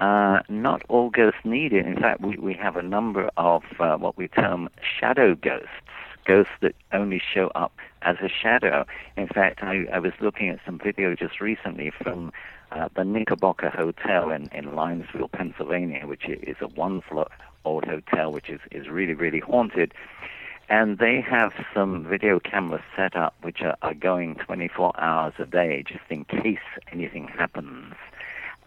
Uh, 0.00 0.40
not 0.48 0.82
all 0.88 1.10
ghosts 1.10 1.40
need 1.44 1.74
it. 1.74 1.84
In 1.84 1.94
fact, 1.94 2.22
we, 2.22 2.34
we 2.38 2.54
have 2.54 2.76
a 2.76 2.82
number 2.82 3.28
of 3.36 3.62
uh, 3.78 3.98
what 3.98 4.16
we 4.16 4.28
term 4.28 4.70
shadow 4.98 5.34
ghosts, 5.34 5.68
ghosts 6.24 6.54
that 6.62 6.74
only 6.90 7.20
show 7.34 7.48
up 7.54 7.72
as 8.00 8.16
a 8.22 8.28
shadow. 8.28 8.86
In 9.18 9.28
fact, 9.28 9.62
I, 9.62 9.84
I 9.92 9.98
was 9.98 10.12
looking 10.18 10.48
at 10.48 10.58
some 10.64 10.78
video 10.82 11.14
just 11.14 11.38
recently 11.38 11.90
from 11.90 12.32
uh, 12.72 12.88
the 12.96 13.04
Knickerbocker 13.04 13.68
Hotel 13.68 14.30
in, 14.30 14.48
in 14.54 14.74
Linesville, 14.74 15.30
Pennsylvania, 15.30 16.06
which 16.06 16.26
is 16.26 16.56
a 16.62 16.68
wonderful 16.68 17.28
old 17.66 17.84
hotel, 17.84 18.32
which 18.32 18.48
is, 18.48 18.60
is 18.70 18.88
really, 18.88 19.12
really 19.12 19.40
haunted 19.40 19.92
and 20.70 20.98
they 20.98 21.20
have 21.20 21.52
some 21.74 22.04
video 22.04 22.38
cameras 22.38 22.80
set 22.96 23.16
up 23.16 23.34
which 23.42 23.60
are, 23.60 23.76
are 23.82 23.92
going 23.92 24.36
24 24.36 24.92
hours 24.98 25.34
a 25.40 25.44
day 25.44 25.82
just 25.86 26.04
in 26.08 26.24
case 26.24 26.58
anything 26.92 27.26
happens. 27.26 27.92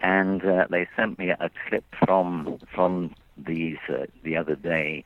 And 0.03 0.45
uh, 0.45 0.67
they 0.69 0.87
sent 0.95 1.17
me 1.17 1.29
a 1.29 1.49
clip 1.67 1.85
from 2.05 2.59
from 2.75 3.15
these 3.37 3.77
uh, 3.89 4.05
the 4.23 4.37
other 4.37 4.55
day, 4.55 5.03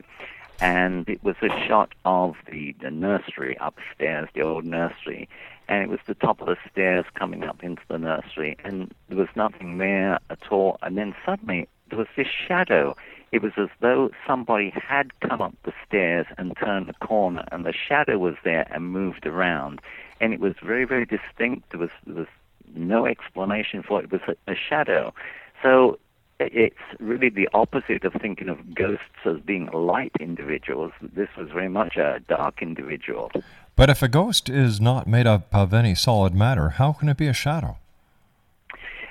and 0.60 1.08
it 1.08 1.22
was 1.22 1.36
a 1.40 1.48
shot 1.66 1.94
of 2.04 2.34
the, 2.50 2.74
the 2.82 2.90
nursery 2.90 3.56
upstairs, 3.60 4.28
the 4.34 4.42
old 4.42 4.64
nursery, 4.64 5.28
and 5.68 5.82
it 5.82 5.88
was 5.88 6.00
the 6.06 6.14
top 6.14 6.40
of 6.40 6.48
the 6.48 6.56
stairs 6.70 7.04
coming 7.14 7.44
up 7.44 7.62
into 7.62 7.82
the 7.88 7.98
nursery, 7.98 8.56
and 8.64 8.92
there 9.08 9.18
was 9.18 9.28
nothing 9.36 9.78
there 9.78 10.18
at 10.30 10.50
all. 10.50 10.78
And 10.82 10.98
then 10.98 11.14
suddenly 11.24 11.68
there 11.90 11.98
was 11.98 12.08
this 12.16 12.26
shadow. 12.26 12.96
It 13.30 13.42
was 13.42 13.52
as 13.56 13.68
though 13.80 14.10
somebody 14.26 14.70
had 14.70 15.18
come 15.20 15.42
up 15.42 15.54
the 15.64 15.74
stairs 15.86 16.26
and 16.38 16.56
turned 16.56 16.86
the 16.88 17.06
corner, 17.06 17.44
and 17.52 17.64
the 17.64 17.72
shadow 17.72 18.18
was 18.18 18.34
there 18.42 18.66
and 18.70 18.90
moved 18.90 19.26
around. 19.26 19.80
And 20.20 20.34
it 20.34 20.40
was 20.40 20.54
very, 20.62 20.84
very 20.84 21.06
distinct. 21.06 21.70
There 21.70 21.78
was, 21.78 21.90
there 22.06 22.16
was 22.16 22.26
no 22.74 23.06
explanation 23.06 23.82
for 23.82 24.00
it. 24.00 24.04
It 24.04 24.12
was 24.12 24.20
a, 24.28 24.52
a 24.52 24.54
shadow. 24.54 25.14
So 25.62 25.98
it's 26.40 26.76
really 27.00 27.28
the 27.28 27.48
opposite 27.52 28.04
of 28.04 28.12
thinking 28.14 28.48
of 28.48 28.74
ghosts 28.74 29.04
as 29.24 29.38
being 29.40 29.66
light 29.72 30.12
individuals. 30.20 30.92
This 31.02 31.28
was 31.36 31.50
very 31.50 31.68
much 31.68 31.96
a 31.96 32.20
dark 32.28 32.62
individual. 32.62 33.30
But 33.74 33.90
if 33.90 34.02
a 34.02 34.08
ghost 34.08 34.48
is 34.48 34.80
not 34.80 35.06
made 35.06 35.26
up 35.26 35.48
of 35.52 35.74
any 35.74 35.94
solid 35.94 36.34
matter, 36.34 36.70
how 36.70 36.92
can 36.92 37.08
it 37.08 37.16
be 37.16 37.26
a 37.26 37.32
shadow? 37.32 37.78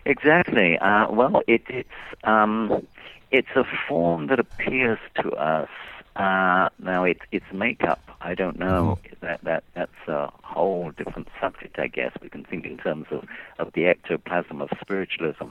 Exactly. 0.06 0.78
Uh, 0.78 1.12
well, 1.12 1.41
it, 1.48 1.63
it's 1.67 1.89
um, 2.24 2.88
it's 3.32 3.50
a 3.56 3.65
form 3.88 4.28
that 4.28 4.39
appears 4.39 5.00
to 5.22 5.32
us. 5.32 5.70
Uh, 6.15 6.70
now, 6.80 7.04
it, 7.04 7.20
its 7.32 7.46
makeup, 7.54 8.02
I 8.21 8.34
don't 8.34 8.58
know. 8.58 8.97
That 9.21 9.43
that 9.43 9.63
that's 9.75 10.08
a 10.08 10.32
whole 10.43 10.91
different 10.91 11.27
subject, 11.39 11.77
I 11.80 11.88
guess. 11.88 12.12
We 12.21 12.30
can 12.30 12.43
think 12.43 12.65
in 12.65 12.77
terms 12.77 13.08
of, 13.12 13.25
of 13.60 13.73
the 13.73 13.86
ectoplasm 13.86 14.62
of 14.62 14.69
spiritualism, 14.82 15.49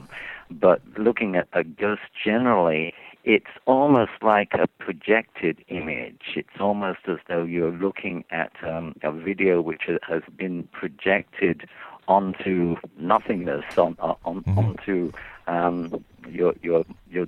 but 0.51 0.81
looking 0.97 1.35
at 1.35 1.47
a 1.53 1.63
ghost 1.63 2.01
generally, 2.23 2.93
it's 3.23 3.45
almost 3.65 4.11
like 4.21 4.53
a 4.53 4.67
projected 4.79 5.63
image. 5.69 6.21
It's 6.35 6.59
almost 6.59 6.99
as 7.07 7.17
though 7.27 7.43
you're 7.43 7.71
looking 7.71 8.25
at 8.31 8.51
um, 8.63 8.95
a 9.01 9.11
video 9.11 9.61
which 9.61 9.83
has 10.07 10.23
been 10.35 10.67
projected 10.71 11.67
onto 12.07 12.75
nothingness, 12.97 13.65
on, 13.77 13.97
on 13.99 14.43
onto 14.55 15.11
um, 15.47 16.03
your 16.29 16.53
your 16.61 16.85
your 17.09 17.27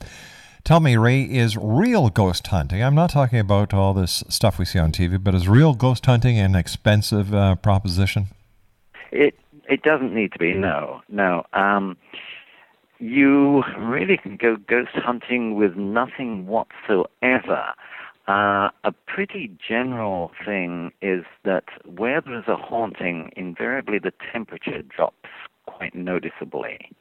Tell 0.64 0.80
me, 0.80 0.98
Ray, 0.98 1.22
is 1.22 1.56
real 1.56 2.10
ghost 2.10 2.48
hunting, 2.48 2.84
I'm 2.84 2.96
not 2.96 3.12
talking 3.12 3.40
about 3.40 3.74
all 3.74 3.94
this 3.94 4.26
stuff 4.28 4.60
we 4.60 4.66
see 4.66 4.80
on 4.80 4.92
TV, 4.92 5.24
but 5.24 5.34
is 5.34 5.48
real 5.48 5.74
ghost 5.74 6.06
hunting 6.06 6.38
an 6.38 6.56
expensive 6.56 7.34
uh, 7.34 7.56
proposition? 7.56 8.26
It 9.12 9.36
it 9.68 9.82
doesn't 9.84 10.14
need 10.14 10.32
to 10.34 10.40
be. 10.40 10.54
No, 10.54 11.02
no. 11.10 11.46
Um, 11.54 11.98
you 13.00 13.64
really 13.78 14.18
can 14.18 14.36
go 14.36 14.58
ghost 14.58 14.92
hunting 14.94 15.56
with 15.56 15.76
nothing 15.76 16.48
whatsoever. 16.48 17.74
Uh, 18.30 18.70
a 18.84 18.92
pretty 19.08 19.50
general 19.68 20.30
thing 20.46 20.92
is 21.02 21.24
that 21.46 21.64
where 21.88 22.22
there's 22.22 22.48
a 22.48 22.56
haunting, 22.56 23.32
invariably 23.36 23.98
the 23.98 24.14
temperature 24.32 24.84
drops 24.84 25.30
quite 25.66 25.96
noticeably. 25.96 26.92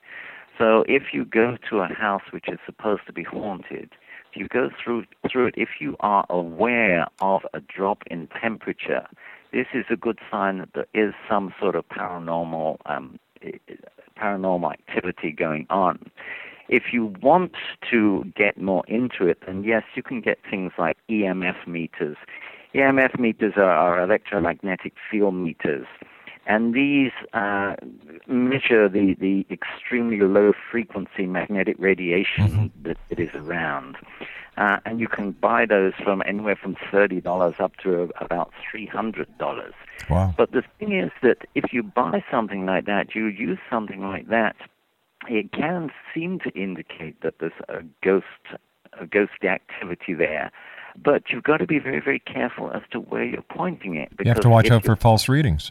So 0.56 0.86
if 0.88 1.12
you 1.12 1.26
go 1.26 1.58
to 1.68 1.80
a 1.80 1.88
house 1.88 2.22
which 2.30 2.48
is 2.48 2.58
supposed 2.64 3.02
to 3.08 3.12
be 3.12 3.24
haunted, 3.24 3.90
if 4.30 4.40
you 4.40 4.48
go 4.48 4.70
through 4.82 5.04
through 5.30 5.48
it, 5.48 5.54
if 5.58 5.68
you 5.80 5.96
are 6.00 6.24
aware 6.30 7.06
of 7.20 7.42
a 7.52 7.60
drop 7.60 8.04
in 8.06 8.28
temperature, 8.40 9.06
this 9.52 9.66
is 9.74 9.84
a 9.90 9.96
good 9.96 10.20
sign 10.30 10.58
that 10.60 10.70
there 10.72 11.08
is 11.08 11.12
some 11.28 11.52
sort 11.60 11.76
of 11.76 11.86
paranormal 11.90 12.78
um, 12.86 13.18
paranormal 14.18 14.72
activity 14.72 15.30
going 15.32 15.66
on. 15.68 16.10
If 16.68 16.92
you 16.92 17.14
want 17.22 17.54
to 17.90 18.24
get 18.36 18.60
more 18.60 18.84
into 18.88 19.26
it, 19.26 19.38
then 19.46 19.64
yes, 19.64 19.84
you 19.94 20.02
can 20.02 20.20
get 20.20 20.38
things 20.50 20.72
like 20.78 20.96
EMF 21.08 21.66
meters. 21.66 22.16
EMF 22.74 23.18
meters 23.18 23.54
are, 23.56 23.70
are 23.70 24.02
electromagnetic 24.02 24.92
field 25.10 25.34
meters, 25.34 25.86
and 26.46 26.74
these 26.74 27.12
uh, 27.32 27.76
measure 28.26 28.88
the, 28.88 29.14
the 29.20 29.46
extremely 29.50 30.20
low 30.20 30.52
frequency 30.70 31.26
magnetic 31.26 31.76
radiation 31.78 32.48
mm-hmm. 32.48 32.82
that 32.82 32.98
it 33.10 33.18
is 33.18 33.34
around. 33.34 33.96
Uh, 34.58 34.80
and 34.84 34.98
you 34.98 35.06
can 35.06 35.30
buy 35.32 35.64
those 35.64 35.92
from 36.02 36.20
anywhere 36.26 36.56
from 36.56 36.74
$30 36.74 37.60
up 37.60 37.76
to 37.76 38.10
about 38.20 38.50
$300. 38.74 39.26
Wow. 40.10 40.34
But 40.36 40.50
the 40.50 40.64
thing 40.78 40.98
is 40.98 41.12
that 41.22 41.46
if 41.54 41.72
you 41.72 41.84
buy 41.84 42.24
something 42.28 42.66
like 42.66 42.86
that, 42.86 43.14
you 43.14 43.26
use 43.26 43.58
something 43.70 44.00
like 44.00 44.28
that 44.28 44.56
it 45.26 45.52
can 45.52 45.90
seem 46.14 46.38
to 46.40 46.50
indicate 46.50 47.20
that 47.22 47.34
there's 47.40 47.52
a 47.68 47.82
ghost, 48.04 48.26
a 49.00 49.06
ghostly 49.06 49.48
activity 49.48 50.14
there. 50.14 50.50
But 51.02 51.24
you've 51.30 51.44
got 51.44 51.58
to 51.58 51.66
be 51.66 51.78
very, 51.78 52.00
very 52.00 52.20
careful 52.20 52.70
as 52.72 52.82
to 52.92 52.98
where 52.98 53.24
you're 53.24 53.42
pointing 53.42 53.96
it. 53.96 54.10
You 54.18 54.28
have 54.28 54.40
to 54.40 54.48
watch 54.48 54.70
out 54.70 54.84
for 54.84 54.96
false 54.96 55.28
readings. 55.28 55.70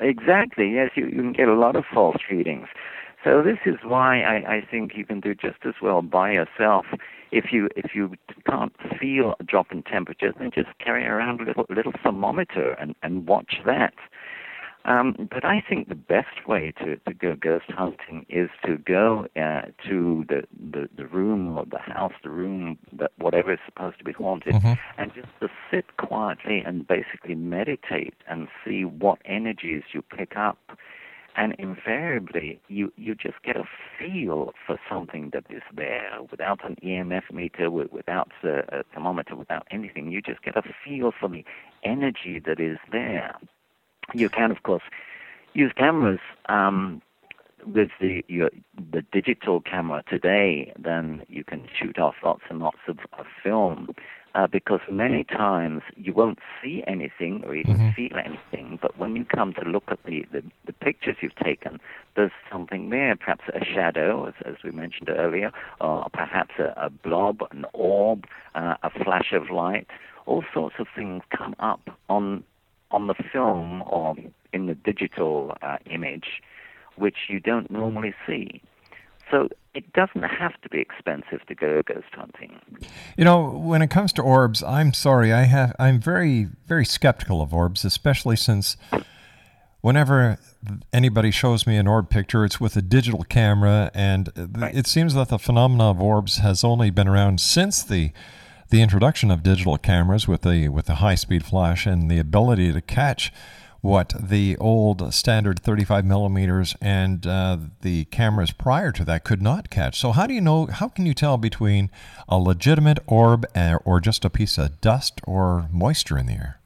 Exactly. 0.00 0.72
Yes, 0.72 0.90
you, 0.94 1.06
you 1.06 1.16
can 1.16 1.32
get 1.32 1.48
a 1.48 1.54
lot 1.54 1.76
of 1.76 1.84
false 1.92 2.16
readings. 2.30 2.68
So 3.22 3.42
this 3.42 3.58
is 3.64 3.76
why 3.82 4.20
I, 4.20 4.56
I 4.56 4.66
think 4.70 4.92
you 4.96 5.06
can 5.06 5.20
do 5.20 5.34
just 5.34 5.64
as 5.64 5.74
well 5.80 6.02
by 6.02 6.32
yourself. 6.32 6.84
If 7.32 7.46
you 7.52 7.68
if 7.74 7.94
you 7.94 8.12
can't 8.48 8.74
feel 9.00 9.34
a 9.40 9.44
drop 9.44 9.72
in 9.72 9.82
temperature, 9.82 10.32
then 10.38 10.50
just 10.54 10.68
carry 10.78 11.06
around 11.06 11.40
a 11.40 11.44
little 11.44 11.64
little 11.70 11.92
thermometer 12.02 12.72
and, 12.72 12.94
and 13.02 13.26
watch 13.26 13.60
that. 13.64 13.94
Um, 14.86 15.28
but 15.30 15.44
I 15.44 15.62
think 15.66 15.88
the 15.88 15.94
best 15.94 16.46
way 16.46 16.72
to, 16.78 16.96
to 16.96 17.14
go 17.14 17.34
ghost 17.36 17.70
hunting 17.70 18.26
is 18.28 18.50
to 18.66 18.76
go 18.76 19.26
uh, 19.34 19.62
to 19.88 20.24
the, 20.28 20.42
the, 20.52 20.88
the 20.94 21.06
room 21.06 21.56
or 21.56 21.64
the 21.64 21.78
house, 21.78 22.12
the 22.22 22.28
room, 22.30 22.78
that 22.92 23.12
whatever 23.18 23.54
is 23.54 23.58
supposed 23.64 23.98
to 23.98 24.04
be 24.04 24.12
haunted, 24.12 24.54
mm-hmm. 24.54 24.74
and 24.98 25.14
just 25.14 25.28
to 25.40 25.48
sit 25.70 25.96
quietly 25.96 26.62
and 26.66 26.86
basically 26.86 27.34
meditate 27.34 28.14
and 28.28 28.48
see 28.64 28.84
what 28.84 29.18
energies 29.24 29.82
you 29.92 30.02
pick 30.02 30.36
up. 30.36 30.58
And 31.36 31.54
invariably, 31.58 32.60
you, 32.68 32.92
you 32.96 33.16
just 33.16 33.42
get 33.42 33.56
a 33.56 33.64
feel 33.98 34.52
for 34.66 34.78
something 34.88 35.30
that 35.32 35.44
is 35.50 35.62
there 35.74 36.18
without 36.30 36.64
an 36.64 36.76
EMF 36.84 37.32
meter, 37.32 37.70
without 37.70 38.30
a, 38.44 38.58
a 38.68 38.82
thermometer, 38.94 39.34
without 39.34 39.66
anything. 39.70 40.12
You 40.12 40.22
just 40.22 40.42
get 40.42 40.56
a 40.56 40.62
feel 40.84 41.10
for 41.18 41.28
the 41.28 41.44
energy 41.82 42.40
that 42.46 42.60
is 42.60 42.78
there. 42.92 43.34
You 44.12 44.28
can, 44.28 44.50
of 44.50 44.62
course, 44.62 44.82
use 45.54 45.72
cameras 45.76 46.20
um, 46.48 47.00
with 47.66 47.90
the 48.00 48.24
your, 48.28 48.50
the 48.92 49.02
digital 49.12 49.60
camera 49.60 50.02
today. 50.08 50.72
Then 50.78 51.22
you 51.28 51.44
can 51.44 51.66
shoot 51.78 51.98
off 51.98 52.14
lots 52.22 52.42
and 52.50 52.58
lots 52.60 52.78
of, 52.88 52.98
of 53.18 53.26
film. 53.42 53.94
Uh, 54.36 54.48
because 54.48 54.80
many 54.90 55.22
times 55.22 55.80
you 55.96 56.12
won't 56.12 56.40
see 56.60 56.82
anything 56.88 57.44
or 57.46 57.54
even 57.54 57.76
mm-hmm. 57.76 57.90
feel 57.90 58.18
anything, 58.18 58.76
but 58.82 58.98
when 58.98 59.14
you 59.14 59.24
come 59.24 59.52
to 59.52 59.60
look 59.60 59.84
at 59.86 60.02
the, 60.06 60.26
the, 60.32 60.42
the, 60.66 60.72
pictures 60.72 61.14
you've 61.20 61.36
taken, 61.36 61.78
there's 62.16 62.32
something 62.50 62.90
there, 62.90 63.14
perhaps 63.14 63.44
a 63.54 63.64
shadow, 63.64 64.26
as, 64.26 64.34
as 64.44 64.56
we 64.64 64.72
mentioned 64.72 65.08
earlier, 65.08 65.52
or 65.80 66.08
perhaps 66.12 66.50
a, 66.58 66.74
a 66.76 66.90
blob, 66.90 67.42
an 67.52 67.64
orb, 67.74 68.24
uh, 68.56 68.74
a 68.82 68.90
flash 68.90 69.32
of 69.32 69.50
light. 69.50 69.86
All 70.26 70.42
sorts 70.52 70.74
of 70.80 70.88
things 70.96 71.22
come 71.30 71.54
up 71.60 71.88
on 72.08 72.42
on 72.94 73.08
the 73.08 73.14
film 73.32 73.82
or 73.86 74.14
in 74.52 74.66
the 74.66 74.74
digital 74.74 75.56
uh, 75.62 75.78
image, 75.90 76.42
which 76.96 77.16
you 77.28 77.40
don't 77.40 77.70
normally 77.70 78.14
see. 78.26 78.62
So 79.30 79.48
it 79.74 79.92
doesn't 79.92 80.22
have 80.22 80.52
to 80.62 80.68
be 80.68 80.78
expensive 80.78 81.44
to 81.48 81.54
go 81.54 81.82
ghost 81.82 82.06
hunting. 82.12 82.60
You 83.16 83.24
know, 83.24 83.50
when 83.50 83.82
it 83.82 83.90
comes 83.90 84.12
to 84.14 84.22
orbs, 84.22 84.62
I'm 84.62 84.92
sorry, 84.92 85.32
I 85.32 85.42
have 85.42 85.74
I'm 85.78 86.00
very 86.00 86.48
very 86.66 86.84
skeptical 86.84 87.42
of 87.42 87.52
orbs, 87.52 87.84
especially 87.84 88.36
since 88.36 88.76
whenever 89.80 90.38
anybody 90.92 91.30
shows 91.30 91.66
me 91.66 91.76
an 91.76 91.86
orb 91.86 92.10
picture, 92.10 92.44
it's 92.44 92.60
with 92.60 92.76
a 92.76 92.82
digital 92.82 93.24
camera, 93.24 93.90
and 93.92 94.30
right. 94.56 94.74
it 94.74 94.86
seems 94.86 95.14
that 95.14 95.28
the 95.28 95.38
phenomenon 95.38 95.96
of 95.96 96.00
orbs 96.00 96.38
has 96.38 96.62
only 96.62 96.90
been 96.90 97.08
around 97.08 97.40
since 97.40 97.82
the 97.82 98.12
the 98.70 98.82
introduction 98.82 99.30
of 99.30 99.42
digital 99.42 99.78
cameras 99.78 100.26
with 100.26 100.42
the 100.42 100.68
with 100.68 100.86
the 100.86 100.96
high 100.96 101.14
speed 101.14 101.44
flash 101.44 101.86
and 101.86 102.10
the 102.10 102.18
ability 102.18 102.72
to 102.72 102.80
catch 102.80 103.32
what 103.84 104.14
the 104.18 104.56
old 104.56 105.12
standard 105.12 105.60
35 105.60 106.06
millimeters 106.06 106.74
and 106.80 107.26
uh, 107.26 107.58
the 107.82 108.06
cameras 108.06 108.50
prior 108.50 108.90
to 108.90 109.04
that 109.04 109.24
could 109.24 109.42
not 109.42 109.68
catch. 109.68 110.00
So 110.00 110.12
how 110.12 110.26
do 110.26 110.32
you 110.32 110.40
know? 110.40 110.66
How 110.66 110.88
can 110.88 111.04
you 111.04 111.12
tell 111.12 111.36
between 111.36 111.90
a 112.26 112.38
legitimate 112.38 112.98
orb 113.06 113.44
uh, 113.54 113.76
or 113.84 114.00
just 114.00 114.24
a 114.24 114.30
piece 114.30 114.56
of 114.56 114.80
dust 114.80 115.20
or 115.26 115.68
moisture 115.70 116.16
in 116.16 116.24
the 116.24 116.32
air? 116.32 116.60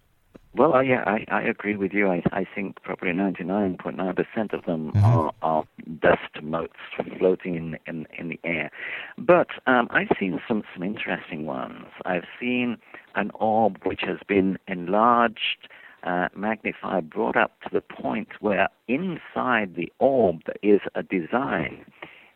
Well, 0.59 0.75
uh, 0.75 0.81
yeah, 0.81 1.05
I, 1.07 1.25
I 1.31 1.43
agree 1.43 1.77
with 1.77 1.93
you. 1.93 2.11
I, 2.11 2.21
I 2.33 2.45
think 2.53 2.83
probably 2.83 3.13
99.9% 3.13 4.53
of 4.53 4.65
them 4.65 4.91
mm-hmm. 4.91 5.05
are, 5.05 5.33
are 5.41 5.65
dust 6.01 6.43
motes 6.43 6.73
floating 7.17 7.55
in, 7.55 7.79
in, 7.87 8.07
in 8.19 8.29
the 8.31 8.41
air. 8.43 8.73
But 9.17 9.47
um, 9.69 9.87
I've 9.93 10.09
seen 10.19 10.41
some, 10.49 10.65
some 10.75 10.83
interesting 10.83 11.47
ones. 11.47 11.85
I've 12.05 12.25
seen 12.41 12.77
an 13.15 13.31
orb 13.35 13.79
which 13.85 14.01
has 14.05 14.19
been 14.27 14.59
enlarged, 14.67 15.69
uh, 16.03 16.27
magnified, 16.35 17.09
brought 17.09 17.37
up 17.37 17.53
to 17.63 17.69
the 17.73 17.81
point 17.81 18.29
where 18.41 18.69
inside 18.89 19.77
the 19.77 19.93
orb 20.01 20.41
there 20.45 20.75
is 20.75 20.81
a 20.97 21.05
design. 21.05 21.85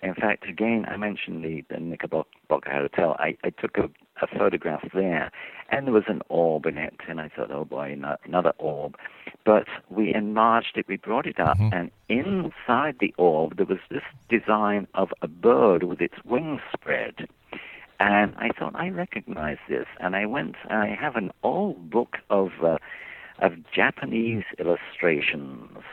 In 0.01 0.15
fact, 0.15 0.49
again, 0.49 0.85
I 0.89 0.97
mentioned 0.97 1.45
the, 1.45 1.65
the 1.71 1.81
Knickerbocker 1.81 2.27
Hotel. 2.71 3.17
I, 3.19 3.37
I 3.45 3.51
took 3.51 3.79
a, 3.79 3.89
a 4.20 4.27
photograph 4.27 4.85
there, 4.92 5.31
and 5.70 5.87
there 5.87 5.94
was 5.94 6.05
an 6.07 6.22
orb 6.29 6.66
in 6.66 6.77
it, 6.77 6.94
and 7.09 7.20
I 7.20 7.29
thought, 7.29 7.51
oh 7.51 7.64
boy, 7.64 7.96
another 8.25 8.53
orb. 8.59 8.96
But 9.44 9.66
we 9.88 10.14
enlarged 10.14 10.77
it, 10.77 10.87
we 10.87 10.96
brought 10.96 11.27
it 11.27 11.40
up, 11.40 11.59
Mhm. 11.59 11.72
and 11.72 11.90
inside 12.09 12.98
the 12.98 13.14
orb 13.16 13.57
there 13.57 13.66
was 13.66 13.81
this 13.88 14.05
design 14.29 14.87
of 14.94 15.12
a 15.22 15.29
bird 15.29 15.83
with 15.83 16.01
its 16.01 16.22
wings 16.25 16.61
spread. 16.72 17.29
And 17.98 18.35
I 18.37 18.51
thought, 18.51 18.75
I 18.75 18.90
recognize 18.90 19.59
this. 19.68 19.87
And 20.01 20.16
I 20.16 20.27
went, 20.27 20.57
I 20.68 20.87
have 20.88 21.14
an 21.16 21.31
old 21.42 21.88
book 21.88 22.18
of, 22.31 22.51
uh, 22.62 22.79
of 23.38 23.70
Japanese 23.70 24.44
illustrations 24.59 25.84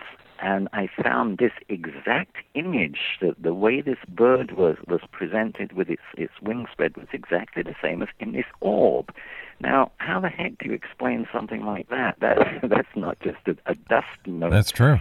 and 0.42 0.68
I 0.74 0.88
found 1.02 1.38
this 1.38 1.52
exact 1.68 2.38
image, 2.54 3.18
that 3.22 3.42
the 3.42 3.54
way 3.54 3.82
this 3.82 3.98
bird 4.08 4.52
was, 4.54 4.78
was 4.88 5.02
presented 5.12 5.74
with 5.74 5.90
its, 5.90 6.02
its 6.18 6.34
wing 6.42 6.66
spread 6.72 6.96
was 6.96 7.08
exactly 7.12 7.64
the 7.64 7.76
same 7.82 8.02
as 8.02 8.10
in 8.20 8.32
this 8.32 8.46
orb. 8.62 9.14
Now, 9.60 9.92
how 9.98 10.20
the 10.20 10.30
heck 10.30 10.58
do 10.58 10.70
you 10.70 10.74
explain 10.74 11.28
something 11.34 11.66
like 11.66 11.90
that? 11.90 12.20
that 12.20 12.60
that's 12.64 12.96
not 12.96 13.20
just 13.20 13.40
a, 13.48 13.58
a 13.66 13.76
dust 13.76 14.08
mote. 14.26 14.52
That's 14.52 14.72
true. 14.72 15.00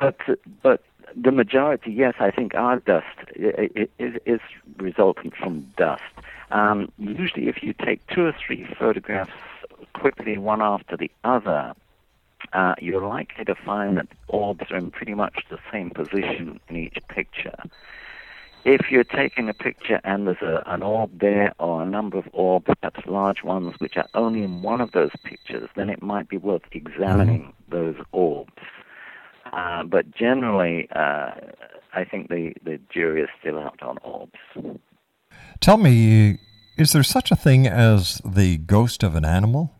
But, 0.00 0.16
but 0.62 0.82
the 1.16 1.32
majority, 1.32 1.92
yes, 1.92 2.14
I 2.20 2.30
think 2.30 2.54
are 2.54 2.78
dust. 2.80 3.06
It 3.34 3.90
is 3.98 4.40
resultant 4.78 5.34
from 5.36 5.66
dust. 5.76 6.02
Um, 6.50 6.92
usually, 6.98 7.48
if 7.48 7.62
you 7.62 7.72
take 7.72 8.06
two 8.08 8.26
or 8.26 8.32
three 8.46 8.66
photographs 8.78 9.32
quickly, 9.94 10.38
one 10.38 10.62
after 10.62 10.96
the 10.96 11.10
other, 11.24 11.74
uh, 12.52 12.74
you're 12.80 13.06
likely 13.06 13.44
to 13.44 13.54
find 13.54 13.96
that 13.96 14.08
orbs 14.28 14.70
are 14.70 14.76
in 14.76 14.90
pretty 14.90 15.14
much 15.14 15.44
the 15.50 15.58
same 15.72 15.90
position 15.90 16.60
in 16.68 16.76
each 16.76 16.98
picture. 17.08 17.56
If 18.64 18.90
you're 18.90 19.04
taking 19.04 19.48
a 19.50 19.54
picture 19.54 20.00
and 20.04 20.26
there's 20.26 20.40
a, 20.40 20.62
an 20.66 20.82
orb 20.82 21.20
there 21.20 21.52
or 21.58 21.82
a 21.82 21.86
number 21.86 22.16
of 22.16 22.26
orbs, 22.32 22.66
perhaps 22.80 23.06
large 23.06 23.42
ones, 23.42 23.74
which 23.78 23.96
are 23.96 24.08
only 24.14 24.42
in 24.42 24.62
one 24.62 24.80
of 24.80 24.92
those 24.92 25.10
pictures, 25.22 25.68
then 25.76 25.90
it 25.90 26.02
might 26.02 26.28
be 26.28 26.38
worth 26.38 26.62
examining 26.72 27.52
those 27.68 27.96
orbs. 28.12 28.52
Uh, 29.52 29.84
but 29.84 30.10
generally, 30.12 30.88
uh, 30.96 31.32
I 31.92 32.04
think 32.04 32.28
the, 32.28 32.54
the 32.64 32.80
jury 32.90 33.22
is 33.22 33.28
still 33.38 33.58
out 33.58 33.82
on 33.82 33.98
orbs. 33.98 34.78
Tell 35.60 35.76
me, 35.76 36.38
is 36.78 36.92
there 36.92 37.02
such 37.02 37.30
a 37.30 37.36
thing 37.36 37.66
as 37.66 38.20
the 38.24 38.56
ghost 38.56 39.02
of 39.02 39.14
an 39.14 39.24
animal? 39.26 39.73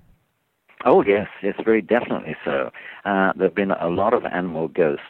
Oh 0.85 1.03
yes, 1.03 1.29
yes, 1.43 1.55
very 1.65 1.81
definitely 1.81 2.37
so. 2.45 2.71
Uh, 3.07 3.33
there 3.37 3.49
have 3.49 3.55
been 3.55 3.71
a 3.71 3.89
lot 3.89 4.13
of 4.13 4.25
animal 4.27 4.69
ghosts. 4.69 5.03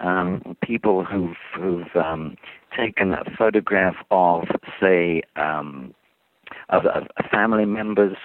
Um, 0.00 0.56
people 0.62 1.04
who've 1.04 1.36
who've 1.54 1.94
um, 1.94 2.36
taken 2.76 3.12
a 3.12 3.22
photograph 3.38 3.94
of, 4.10 4.48
say, 4.80 5.22
um, 5.36 5.94
of, 6.70 6.86
of 6.86 7.04
family 7.30 7.66
members, 7.66 8.16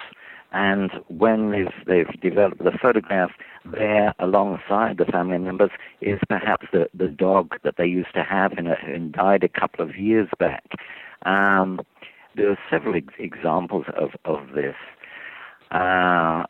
and 0.52 0.90
when 1.08 1.52
they've 1.52 1.74
they've 1.86 2.20
developed 2.20 2.64
the 2.64 2.72
photograph, 2.82 3.30
there 3.64 4.16
alongside 4.18 4.98
the 4.98 5.06
family 5.06 5.38
members 5.38 5.70
is 6.02 6.20
perhaps 6.28 6.66
the 6.74 6.90
the 6.96 7.10
dog 7.10 7.58
that 7.64 7.76
they 7.78 7.86
used 7.86 8.14
to 8.16 8.24
have 8.24 8.54
and, 8.54 8.68
and 8.70 9.12
died 9.12 9.44
a 9.44 9.50
couple 9.50 9.86
of 9.88 9.96
years 9.98 10.30
back. 10.40 10.64
Um, 11.28 11.80
there 12.36 12.50
are 12.50 12.58
several 12.72 12.96
ex- 12.96 13.14
examples 13.20 13.86
of 13.96 14.12
of 14.26 14.54
this. 14.56 14.76
Uh, 15.70 16.44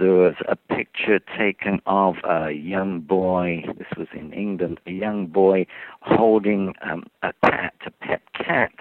there 0.00 0.14
was 0.14 0.36
a 0.48 0.56
picture 0.56 1.18
taken 1.18 1.80
of 1.84 2.16
a 2.24 2.52
young 2.52 3.00
boy, 3.00 3.62
this 3.76 3.86
was 3.98 4.08
in 4.14 4.32
England, 4.32 4.80
a 4.86 4.90
young 4.90 5.26
boy 5.26 5.66
holding 6.00 6.72
um, 6.80 7.04
a 7.22 7.32
cat, 7.44 7.74
a 7.84 7.90
pet 7.90 8.22
cat. 8.32 8.72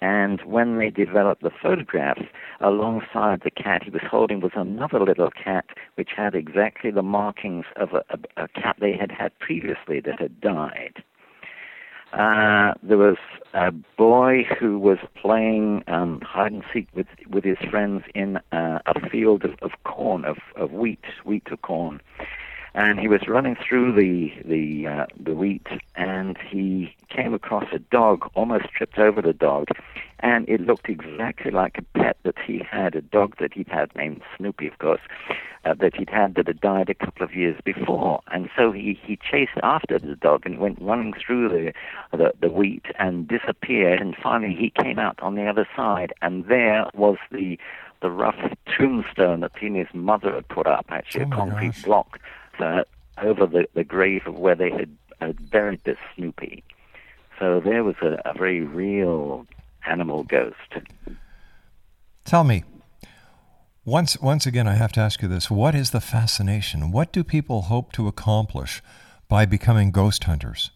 And 0.00 0.40
when 0.42 0.78
they 0.78 0.88
developed 0.88 1.42
the 1.42 1.50
photograph, 1.50 2.18
alongside 2.60 3.42
the 3.42 3.50
cat 3.50 3.82
he 3.82 3.90
was 3.90 4.02
holding 4.08 4.40
was 4.40 4.52
another 4.54 5.00
little 5.00 5.30
cat 5.30 5.66
which 5.96 6.10
had 6.16 6.34
exactly 6.34 6.90
the 6.90 7.02
markings 7.02 7.66
of 7.76 7.92
a, 7.92 8.04
a, 8.10 8.44
a 8.44 8.48
cat 8.48 8.76
they 8.80 8.96
had 8.96 9.10
had 9.10 9.36
previously 9.40 10.00
that 10.00 10.20
had 10.20 10.40
died. 10.40 11.02
Uh, 12.12 12.74
there 12.82 12.98
was 12.98 13.16
a 13.54 13.70
boy 13.96 14.44
who 14.58 14.78
was 14.78 14.98
playing 15.20 15.84
um, 15.86 16.20
hide 16.22 16.52
and 16.52 16.64
seek 16.72 16.88
with 16.94 17.06
with 17.28 17.44
his 17.44 17.58
friends 17.70 18.02
in 18.14 18.36
uh, 18.52 18.80
a 18.86 19.08
field 19.10 19.44
of, 19.44 19.52
of 19.62 19.70
corn, 19.84 20.24
of, 20.24 20.38
of 20.56 20.72
wheat, 20.72 21.04
wheat 21.24 21.44
to 21.46 21.56
corn, 21.56 22.00
and 22.74 23.00
he 23.00 23.08
was 23.08 23.26
running 23.28 23.56
through 23.56 23.92
the 23.92 24.32
the 24.44 24.86
uh, 24.86 25.06
the 25.18 25.34
wheat, 25.34 25.66
and 25.96 26.36
he 26.38 26.94
came 27.08 27.34
across 27.34 27.66
a 27.72 27.78
dog, 27.78 28.30
almost 28.34 28.66
tripped 28.70 28.98
over 28.98 29.20
the 29.20 29.32
dog, 29.32 29.68
and 30.20 30.48
it 30.48 30.60
looked 30.60 30.88
exactly 30.88 31.50
like 31.50 31.78
a 31.78 31.98
pet 31.98 32.16
that 32.22 32.38
he 32.46 32.58
had, 32.58 32.94
a 32.94 33.00
dog 33.00 33.36
that 33.38 33.52
he'd 33.54 33.68
had 33.68 33.94
named 33.96 34.22
Snoopy, 34.36 34.68
of 34.68 34.78
course, 34.78 35.00
uh, 35.64 35.74
that 35.74 35.96
he'd 35.96 36.10
had 36.10 36.34
that 36.36 36.46
had 36.46 36.60
died 36.60 36.88
a 36.88 36.94
couple 36.94 37.24
of 37.24 37.34
years 37.34 37.58
before. 37.64 38.20
And 38.30 38.48
so 38.56 38.70
he, 38.70 38.98
he 39.02 39.16
chased 39.16 39.58
after 39.62 39.98
the 39.98 40.16
dog 40.16 40.46
and 40.46 40.58
went 40.58 40.80
running 40.80 41.14
through 41.14 41.48
the, 41.48 41.72
the, 42.16 42.32
the 42.40 42.48
wheat 42.48 42.86
and 42.98 43.26
disappeared. 43.26 44.00
And 44.00 44.14
finally 44.16 44.54
he 44.54 44.70
came 44.70 44.98
out 44.98 45.18
on 45.20 45.34
the 45.34 45.46
other 45.46 45.66
side, 45.74 46.12
and 46.22 46.46
there 46.46 46.86
was 46.94 47.16
the 47.30 47.58
the 48.02 48.10
rough 48.10 48.40
tombstone 48.78 49.40
that 49.40 49.52
he 49.60 49.66
and 49.66 49.76
his 49.76 49.92
mother 49.92 50.32
had 50.34 50.48
put 50.48 50.66
up, 50.66 50.86
actually, 50.88 51.24
Oh 51.24 51.28
a 51.28 51.36
concrete 51.36 51.74
gosh. 51.74 51.82
block 51.82 52.18
uh, 52.62 52.84
over 53.22 53.46
the, 53.46 53.66
the 53.74 53.84
grave 53.84 54.22
of 54.26 54.38
where 54.38 54.54
they 54.54 54.70
had, 54.70 54.96
had 55.20 55.50
buried 55.50 55.82
this 55.84 55.98
Snoopy. 56.14 56.62
So 57.38 57.60
there 57.60 57.84
was 57.84 57.96
a, 58.02 58.20
a 58.24 58.34
very 58.36 58.60
real 58.60 59.46
animal 59.86 60.24
ghost. 60.24 60.56
Tell 62.24 62.44
me, 62.44 62.64
once 63.84 64.20
once 64.20 64.46
again, 64.46 64.68
I 64.68 64.74
have 64.74 64.92
to 64.92 65.00
ask 65.00 65.22
you 65.22 65.28
this: 65.28 65.50
What 65.50 65.74
is 65.74 65.90
the 65.90 66.00
fascination? 66.00 66.92
What 66.92 67.12
do 67.12 67.24
people 67.24 67.62
hope 67.62 67.92
to 67.92 68.08
accomplish 68.08 68.82
by 69.28 69.46
becoming 69.46 69.90
ghost 69.90 70.24
hunters? 70.24 70.70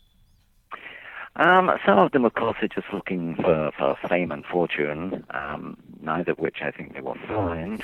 Um, 1.37 1.71
some 1.85 1.99
of 1.99 2.13
them, 2.13 2.25
of 2.25 2.35
course, 2.35 2.57
are 2.63 2.69
just 2.69 2.87
looking 2.93 3.35
for, 3.37 3.73
for 3.77 3.97
fame 4.09 4.31
and 4.31 4.45
fortune, 4.47 5.25
um, 5.31 5.77
neither 6.01 6.33
of 6.33 6.39
which 6.39 6.59
I 6.63 6.71
think 6.71 6.95
they 6.95 7.01
will 7.01 7.17
find. 7.27 7.83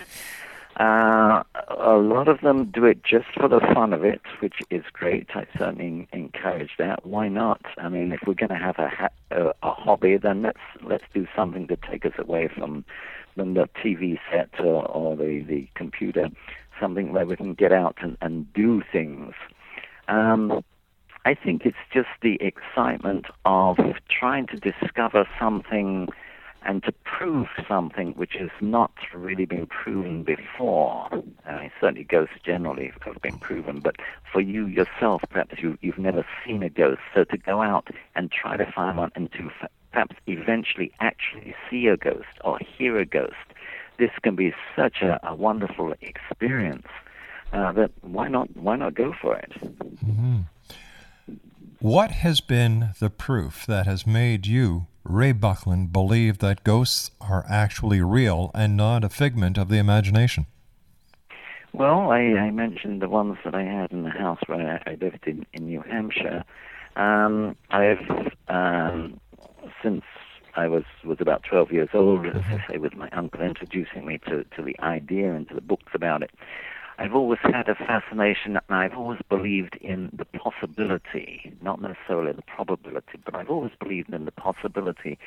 Uh, 0.78 1.42
a 1.68 1.96
lot 1.96 2.28
of 2.28 2.40
them 2.40 2.66
do 2.66 2.84
it 2.84 3.02
just 3.04 3.26
for 3.34 3.48
the 3.48 3.60
fun 3.74 3.92
of 3.92 4.04
it, 4.04 4.22
which 4.40 4.62
is 4.70 4.84
great. 4.92 5.28
I 5.34 5.46
certainly 5.58 6.08
encourage 6.12 6.70
that. 6.78 7.04
Why 7.04 7.28
not? 7.28 7.60
I 7.76 7.88
mean, 7.88 8.12
if 8.12 8.20
we're 8.26 8.34
going 8.34 8.50
to 8.50 8.54
have 8.56 8.78
a, 8.78 8.88
ha- 8.88 9.08
a 9.30 9.52
a 9.62 9.72
hobby, 9.72 10.16
then 10.16 10.42
let's 10.42 10.60
let's 10.82 11.04
do 11.12 11.26
something 11.34 11.66
to 11.68 11.76
take 11.76 12.06
us 12.06 12.12
away 12.18 12.48
from 12.48 12.84
from 13.34 13.54
the 13.54 13.68
TV 13.82 14.18
set 14.30 14.48
or, 14.60 14.86
or 14.86 15.16
the 15.16 15.42
the 15.42 15.68
computer, 15.74 16.28
something 16.80 17.12
where 17.12 17.26
we 17.26 17.36
can 17.36 17.54
get 17.54 17.72
out 17.72 17.96
and, 18.00 18.16
and 18.20 18.52
do 18.54 18.82
things. 18.92 19.34
Um, 20.08 20.62
I 21.24 21.34
think 21.34 21.66
it's 21.66 21.76
just 21.92 22.08
the 22.22 22.38
excitement 22.40 23.26
of 23.44 23.76
trying 24.08 24.46
to 24.48 24.56
discover 24.56 25.28
something 25.38 26.08
and 26.62 26.82
to 26.84 26.92
prove 27.04 27.48
something 27.66 28.12
which 28.12 28.34
has 28.38 28.50
not 28.60 28.92
really 29.14 29.46
been 29.46 29.66
proven 29.66 30.22
before. 30.22 31.08
I 31.46 31.60
mean, 31.60 31.70
certainly 31.80 32.04
ghosts 32.04 32.36
generally 32.44 32.92
have 33.04 33.22
been 33.22 33.38
proven, 33.38 33.80
but 33.80 33.96
for 34.32 34.40
you 34.40 34.66
yourself, 34.66 35.22
perhaps 35.30 35.60
you, 35.60 35.78
you've 35.80 35.98
never 35.98 36.24
seen 36.44 36.62
a 36.62 36.70
ghost. 36.70 37.00
So 37.14 37.24
to 37.24 37.36
go 37.36 37.62
out 37.62 37.88
and 38.14 38.30
try 38.30 38.56
to 38.56 38.70
find 38.70 38.98
one 38.98 39.12
and 39.14 39.32
to 39.32 39.50
perhaps 39.92 40.16
eventually 40.26 40.92
actually 41.00 41.54
see 41.68 41.86
a 41.86 41.96
ghost 41.96 42.28
or 42.44 42.58
hear 42.58 42.98
a 42.98 43.06
ghost, 43.06 43.34
this 43.98 44.10
can 44.22 44.36
be 44.36 44.54
such 44.76 45.02
a, 45.02 45.20
a 45.26 45.34
wonderful 45.34 45.94
experience. 46.00 46.86
Uh, 47.52 47.72
that 47.72 47.90
why 48.02 48.28
not 48.28 48.48
why 48.56 48.76
not 48.76 48.94
go 48.94 49.12
for 49.20 49.36
it? 49.36 49.52
What 51.80 52.10
has 52.10 52.40
been 52.40 52.90
the 53.00 53.10
proof 53.10 53.64
that 53.66 53.86
has 53.86 54.06
made 54.06 54.46
you, 54.46 54.86
Ray 55.04 55.32
Buckland, 55.32 55.92
believed 55.92 56.40
that 56.40 56.64
ghosts 56.64 57.10
are 57.20 57.44
actually 57.48 58.00
real 58.02 58.50
and 58.54 58.76
not 58.76 59.04
a 59.04 59.08
figment 59.08 59.58
of 59.58 59.68
the 59.68 59.78
imagination? 59.78 60.46
Well, 61.72 62.10
I, 62.10 62.18
I 62.18 62.50
mentioned 62.50 63.00
the 63.00 63.08
ones 63.08 63.38
that 63.44 63.54
I 63.54 63.62
had 63.62 63.92
in 63.92 64.02
the 64.02 64.10
house 64.10 64.40
where 64.46 64.82
I, 64.86 64.94
lived 65.00 65.26
in, 65.26 65.46
in 65.52 65.66
New 65.66 65.82
Hampshire. 65.82 66.44
Um, 66.96 67.56
I've 67.70 68.32
um, 68.48 69.20
since 69.82 70.02
I 70.56 70.66
was 70.66 70.84
was 71.04 71.18
about 71.20 71.44
12 71.44 71.72
years 71.72 71.88
old, 71.94 72.26
as 72.26 72.42
I 72.46 72.64
say, 72.68 72.78
with 72.78 72.94
my 72.96 73.08
uncle 73.10 73.40
introducing 73.40 74.04
me 74.04 74.18
to, 74.26 74.44
to 74.56 74.62
the 74.62 74.78
idea 74.80 75.32
and 75.32 75.48
to 75.48 75.54
the 75.54 75.60
books 75.60 75.92
about 75.94 76.22
it. 76.22 76.30
I've 77.00 77.14
always 77.14 77.38
had 77.42 77.66
a 77.70 77.74
fascination, 77.74 78.56
and 78.56 78.76
I've 78.76 78.92
always 78.92 79.20
believed 79.30 79.76
in 79.80 80.10
the 80.12 80.26
possibility, 80.26 81.56
not 81.62 81.80
necessarily 81.80 82.32
the 82.32 82.42
probability, 82.42 83.18
but 83.24 83.34
I've 83.34 83.48
always 83.48 83.72
believed 83.80 84.12
in 84.12 84.26
the 84.26 84.32
possibility. 84.32 85.18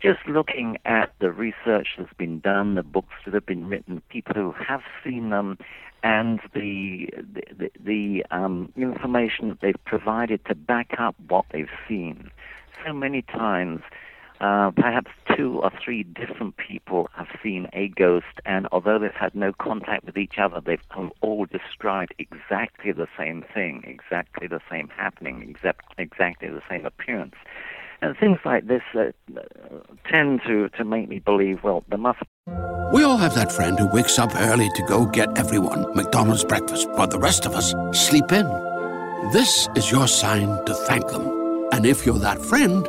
Just 0.00 0.18
looking 0.26 0.78
at 0.84 1.12
the 1.20 1.30
research 1.30 1.90
that's 1.96 2.12
been 2.14 2.40
done, 2.40 2.74
the 2.74 2.82
books 2.82 3.14
that 3.24 3.34
have 3.34 3.46
been 3.46 3.68
written, 3.68 4.02
people 4.08 4.34
who 4.34 4.50
have 4.50 4.82
seen 5.04 5.30
them, 5.30 5.58
and 6.02 6.40
the 6.54 7.08
the, 7.56 7.70
the, 7.78 8.26
um, 8.32 8.72
information 8.76 9.50
that 9.50 9.60
they've 9.60 9.84
provided 9.84 10.44
to 10.46 10.56
back 10.56 10.96
up 10.98 11.14
what 11.28 11.44
they've 11.52 11.70
seen. 11.88 12.32
So 12.84 12.92
many 12.92 13.22
times 13.22 13.82
uh, 14.42 14.72
perhaps 14.72 15.10
two 15.36 15.60
or 15.62 15.70
three 15.82 16.02
different 16.02 16.56
people 16.56 17.08
have 17.14 17.28
seen 17.42 17.68
a 17.72 17.88
ghost, 17.88 18.40
and 18.44 18.66
although 18.72 18.98
they've 18.98 19.12
had 19.12 19.34
no 19.36 19.52
contact 19.52 20.04
with 20.04 20.18
each 20.18 20.34
other, 20.36 20.60
they've 20.60 20.82
all 21.20 21.46
described 21.46 22.12
exactly 22.18 22.90
the 22.90 23.06
same 23.16 23.44
thing, 23.54 23.84
exactly 23.86 24.48
the 24.48 24.60
same 24.68 24.88
happening, 24.88 25.42
exact, 25.48 25.94
exactly 25.96 26.48
the 26.48 26.62
same 26.68 26.84
appearance. 26.84 27.36
And 28.00 28.16
things 28.16 28.40
like 28.44 28.66
this 28.66 28.82
uh, 28.98 29.12
tend 30.10 30.40
to, 30.48 30.68
to 30.70 30.84
make 30.84 31.08
me 31.08 31.20
believe, 31.20 31.62
well, 31.62 31.84
there 31.88 31.98
must 31.98 32.18
We 32.92 33.04
all 33.04 33.18
have 33.18 33.36
that 33.36 33.52
friend 33.52 33.78
who 33.78 33.86
wakes 33.86 34.18
up 34.18 34.34
early 34.34 34.68
to 34.70 34.82
go 34.88 35.06
get 35.06 35.38
everyone 35.38 35.94
McDonald's 35.94 36.42
breakfast, 36.42 36.90
while 36.90 37.06
the 37.06 37.20
rest 37.20 37.46
of 37.46 37.54
us 37.54 37.72
sleep 37.92 38.32
in. 38.32 38.46
This 39.32 39.68
is 39.76 39.92
your 39.92 40.08
sign 40.08 40.48
to 40.64 40.74
thank 40.74 41.06
them. 41.06 41.68
And 41.70 41.86
if 41.86 42.04
you're 42.04 42.18
that 42.18 42.42
friend, 42.42 42.88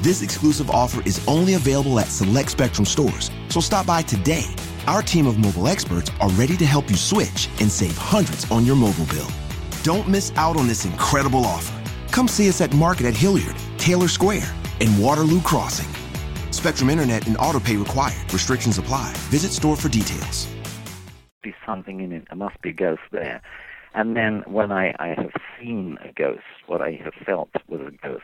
This 0.00 0.22
exclusive 0.22 0.70
offer 0.70 1.02
is 1.04 1.20
only 1.26 1.54
available 1.54 1.98
at 1.98 2.06
select 2.06 2.52
Spectrum 2.52 2.84
stores, 2.84 3.32
so 3.48 3.58
stop 3.58 3.84
by 3.84 4.02
today. 4.02 4.44
Our 4.86 5.02
team 5.02 5.26
of 5.26 5.38
mobile 5.38 5.66
experts 5.66 6.12
are 6.20 6.30
ready 6.30 6.56
to 6.56 6.64
help 6.64 6.88
you 6.88 6.94
switch 6.94 7.48
and 7.60 7.70
save 7.70 7.96
hundreds 7.98 8.48
on 8.52 8.64
your 8.64 8.76
mobile 8.76 9.06
bill. 9.06 9.26
Don't 9.82 10.08
miss 10.08 10.32
out 10.36 10.56
on 10.56 10.68
this 10.68 10.84
incredible 10.84 11.44
offer. 11.44 11.74
Come 12.12 12.28
see 12.28 12.48
us 12.48 12.60
at 12.60 12.72
Market 12.74 13.06
at 13.06 13.16
Hilliard, 13.16 13.56
Taylor 13.76 14.06
Square, 14.06 14.48
and 14.80 15.02
Waterloo 15.02 15.40
Crossing. 15.40 15.92
Spectrum 16.52 16.90
Internet 16.90 17.26
and 17.26 17.36
autopay 17.36 17.76
required. 17.76 18.32
Restrictions 18.32 18.78
apply. 18.78 19.12
Visit 19.30 19.50
store 19.50 19.76
for 19.76 19.88
details. 19.88 20.46
Be 21.42 21.52
something 21.66 22.00
in 22.00 22.12
it. 22.12 22.24
There 22.28 22.36
must 22.36 22.60
be 22.62 22.70
a 22.70 22.72
ghost 22.72 23.02
there. 23.10 23.42
And 23.94 24.16
then 24.16 24.44
when 24.46 24.70
I, 24.70 24.94
I 25.00 25.08
have 25.08 25.32
seen 25.58 25.98
a 26.04 26.12
ghost, 26.12 26.44
what 26.66 26.80
I 26.82 27.00
have 27.02 27.14
felt 27.26 27.50
was 27.66 27.80
a 27.80 27.90
ghost. 28.06 28.22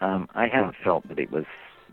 Um, 0.00 0.28
I 0.34 0.48
haven't 0.48 0.74
felt 0.82 1.06
that 1.08 1.18
it 1.18 1.30
was 1.30 1.44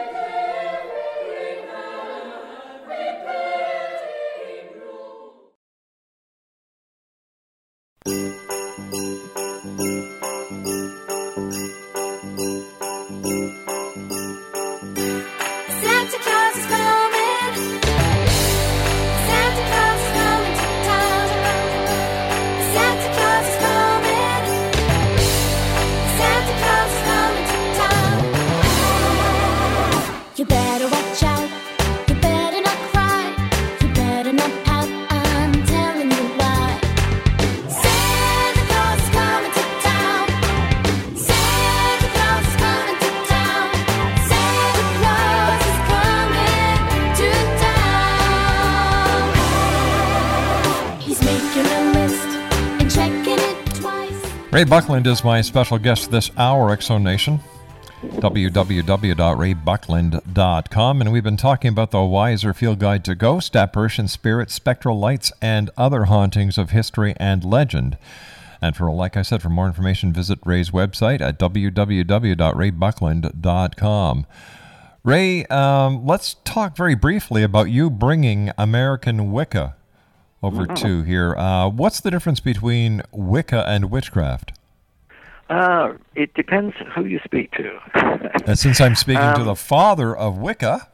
Ray 54.57 54.63
Buckland 54.63 55.05
is 55.05 55.23
my 55.23 55.41
special 55.41 55.77
guest 55.77 56.09
this 56.09 56.31
hour, 56.35 56.71
X 56.71 56.87
Zone 56.87 57.03
Nation. 57.03 57.39
www.raybuckland.com. 58.01 61.01
And 61.01 61.11
we've 61.11 61.23
been 61.23 61.37
talking 61.37 61.69
about 61.69 61.91
the 61.91 61.99
Weiser 61.99 62.55
Field 62.55 62.79
Guide 62.79 63.05
to 63.05 63.13
Ghost, 63.13 63.55
Apparition, 63.55 64.07
Spirits, 64.07 64.55
Spectral 64.55 64.97
Lights, 64.97 65.31
and 65.43 65.69
other 65.77 66.05
hauntings 66.05 66.57
of 66.57 66.71
history 66.71 67.13
and 67.17 67.43
legend. 67.43 67.99
And 68.59 68.75
for, 68.75 68.89
like 68.89 69.15
I 69.15 69.21
said, 69.21 69.43
for 69.43 69.49
more 69.49 69.67
information, 69.67 70.11
visit 70.11 70.39
Ray's 70.43 70.71
website 70.71 71.21
at 71.21 71.37
www.raybuckland.com. 71.37 74.25
Ray, 75.03 75.45
um, 75.45 76.03
let's 76.03 76.35
talk 76.45 76.75
very 76.75 76.95
briefly 76.95 77.43
about 77.43 77.69
you 77.69 77.91
bringing 77.91 78.51
American 78.57 79.31
Wicca 79.31 79.75
over 80.43 80.65
to 80.67 81.03
here. 81.03 81.35
Uh, 81.35 81.69
what's 81.69 81.99
the 81.99 82.11
difference 82.11 82.39
between 82.39 83.01
Wicca 83.11 83.67
and 83.67 83.89
witchcraft? 83.89 84.53
Uh, 85.49 85.93
it 86.15 86.33
depends 86.33 86.75
who 86.93 87.05
you 87.05 87.19
speak 87.23 87.51
to. 87.51 87.79
And 88.45 88.59
since 88.59 88.81
I'm 88.81 88.95
speaking 88.95 89.21
to 89.21 89.41
Um, 89.41 89.45
the 89.45 89.55
father 89.55 90.15
of 90.15 90.37
Wicca, 90.37 90.87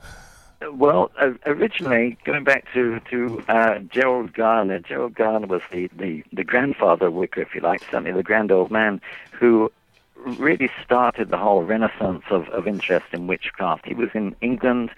Well, 0.72 1.12
uh, 1.20 1.34
originally, 1.46 2.18
going 2.24 2.44
back 2.44 2.66
to 2.74 3.00
to 3.12 3.44
uh, 3.50 3.80
Gerald 3.80 4.34
Gardner, 4.34 4.80
Gerald 4.80 5.16
Gardner 5.16 5.48
was 5.48 5.62
the, 5.72 5.90
the, 5.98 6.24
the 6.32 6.44
grandfather 6.44 7.08
of 7.08 7.14
Wicca, 7.14 7.42
if 7.42 7.54
you 7.56 7.62
like, 7.62 7.82
certainly 7.82 8.12
the 8.12 8.24
grand 8.24 8.52
old 8.52 8.72
man 8.72 9.02
who 9.32 9.72
really 10.16 10.70
started 10.86 11.30
the 11.30 11.38
whole 11.38 11.64
renaissance 11.64 12.24
of, 12.30 12.48
of 12.50 12.66
interest 12.68 13.08
in 13.12 13.28
witchcraft. 13.28 13.86
He 13.86 13.94
was 13.94 14.10
in 14.14 14.36
England. 14.40 14.92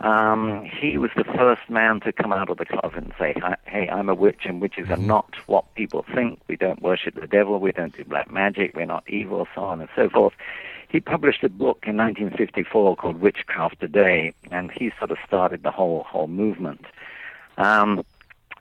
Um, 0.00 0.64
he 0.64 0.96
was 0.96 1.10
the 1.16 1.24
first 1.24 1.68
man 1.68 2.00
to 2.00 2.12
come 2.12 2.32
out 2.32 2.50
of 2.50 2.58
the 2.58 2.64
closet 2.64 2.98
and 2.98 3.12
say, 3.18 3.34
"Hey, 3.64 3.88
I'm 3.88 4.08
a 4.08 4.14
witch, 4.14 4.42
and 4.44 4.60
witches 4.60 4.90
are 4.90 4.96
not 4.96 5.34
what 5.46 5.74
people 5.74 6.04
think. 6.14 6.40
We 6.46 6.56
don't 6.56 6.80
worship 6.80 7.14
the 7.14 7.26
devil. 7.26 7.58
We 7.58 7.72
don't 7.72 7.96
do 7.96 8.04
black 8.04 8.30
magic. 8.30 8.76
We're 8.76 8.86
not 8.86 9.02
evil, 9.08 9.48
so 9.54 9.62
on 9.62 9.80
and 9.80 9.88
so 9.96 10.08
forth." 10.08 10.34
He 10.88 11.00
published 11.00 11.42
a 11.42 11.48
book 11.48 11.84
in 11.86 11.96
1954 11.96 12.96
called 12.96 13.20
Witchcraft 13.20 13.80
Today, 13.80 14.32
and 14.50 14.70
he 14.70 14.92
sort 14.98 15.10
of 15.10 15.18
started 15.26 15.62
the 15.62 15.72
whole 15.72 16.04
whole 16.04 16.28
movement. 16.28 16.84
Um, 17.56 18.04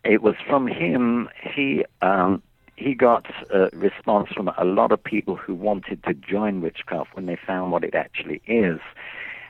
it 0.04 0.22
was 0.22 0.36
from 0.48 0.68
him 0.68 1.30
he 1.42 1.86
um, 2.02 2.42
he 2.78 2.94
got 2.94 3.26
a 3.52 3.70
response 3.74 4.30
from 4.30 4.50
a 4.58 4.66
lot 4.66 4.92
of 4.92 5.04
people 5.04 5.36
who 5.36 5.54
wanted 5.54 6.04
to 6.04 6.14
join 6.14 6.62
witchcraft 6.62 7.16
when 7.16 7.26
they 7.26 7.36
found 7.36 7.72
what 7.72 7.84
it 7.84 7.96
actually 7.96 8.42
is. 8.46 8.80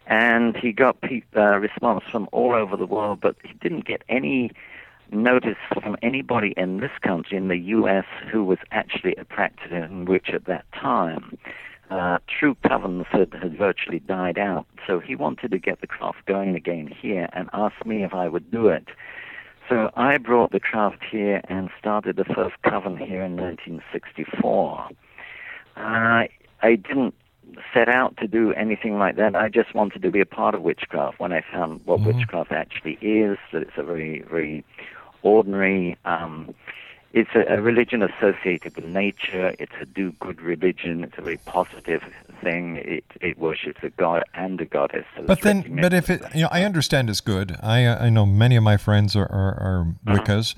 And 0.08 0.55
he 0.55 0.72
got 0.72 1.01
pe- 1.01 1.22
uh, 1.36 1.58
response 1.58 2.03
from 2.10 2.30
all 2.32 2.53
over 2.53 2.78
the 2.78 2.86
world, 2.86 3.20
but 3.22 3.36
he 3.43 3.53
didn't 3.62 3.86
get 3.86 4.03
any 4.08 4.51
notice 5.12 5.58
from 5.82 5.97
anybody 6.01 6.53
in 6.58 6.80
this 6.80 6.91
country, 7.01 7.38
in 7.38 7.47
the 7.49 7.58
U.S., 7.58 8.05
who 8.32 8.43
was 8.43 8.58
actually 8.72 9.16
a 9.16 9.26
practicing 9.26 10.05
witch 10.05 10.30
at 10.34 10.45
that 10.45 10.66
time. 10.74 11.38
Uh, 11.89 12.18
true 12.28 12.55
covens 12.66 13.05
had, 13.08 13.34
had 13.34 13.58
virtually 13.58 13.99
died 13.99 14.38
out, 14.38 14.66
so 14.86 14.99
he 14.99 15.16
wanted 15.16 15.51
to 15.51 15.58
get 15.58 15.80
the 15.80 15.88
craft 15.88 16.26
going 16.26 16.55
again 16.55 16.88
here 16.88 17.30
and 17.32 17.49
asked 17.53 17.86
me 17.86 18.03
if 18.03 18.14
I 18.14 18.28
would 18.28 18.51
do 18.51 18.68
it. 18.68 18.88
So 19.70 19.91
I 19.95 20.18
brought 20.18 20.51
the 20.51 20.60
craft 20.60 21.03
here 21.10 21.41
and 21.49 21.70
started 21.80 22.16
the 22.16 22.26
first 22.26 22.55
coven 22.64 22.97
here 22.97 23.22
in 23.22 23.36
1964. 23.36 24.89
Uh, 25.76 25.80
I 25.80 26.30
didn't 26.62 27.14
set 27.74 27.89
out 27.89 28.18
to 28.18 28.28
do 28.28 28.54
anything 28.54 28.98
like 28.98 29.16
that. 29.18 29.36
I 29.36 29.50
just 29.50 29.74
wanted 29.74 30.02
to 30.02 30.12
be 30.12 30.20
a 30.20 30.26
part 30.26 30.56
of 30.56 30.62
witchcraft 30.62 31.20
when 31.20 31.32
I 31.32 31.41
found 31.52 31.82
what 31.86 32.02
witchcraft 32.02 32.52
actually 32.52 32.98
is, 33.02 33.38
that 33.52 33.62
it's 33.64 33.78
a 33.78 33.84
very, 33.84 34.22
very 34.22 34.64
ordinary, 35.24 35.98
um, 36.06 36.54
it's 37.14 37.30
a, 37.36 37.54
a 37.56 37.62
religion 37.62 38.04
associated 38.04 38.76
with 38.76 38.86
nature. 38.86 39.56
It's 39.60 39.72
a 39.82 39.86
do-good 39.86 40.41
religion. 40.41 41.04
It's 41.04 41.18
a 41.18 41.22
very 41.22 41.38
positive 41.38 42.04
thing. 42.41 42.76
It, 42.78 43.06
it 43.22 43.39
worships 43.39 43.80
a 43.82 43.89
god 43.91 44.24
and 44.34 44.60
a 44.62 44.66
goddess. 44.66 45.06
so 45.16 45.24
but 45.24 45.41
then, 45.41 45.80
but 45.82 45.93
if 45.93 46.10
it, 46.10 46.22
you 46.36 46.43
know, 46.43 46.50
I 46.52 46.64
understand 46.64 47.10
it's 47.10 47.22
good. 47.22 47.58
I 47.64 47.86
uh, 47.86 48.04
I 48.06 48.10
know 48.10 48.26
many 48.26 48.56
of 48.58 48.64
my 48.64 48.78
friends 48.78 49.16
are 49.16 49.24
are, 49.32 49.56
are 49.60 49.82
Uh-huh. 50.06 50.18
Wiccas. 50.20 50.54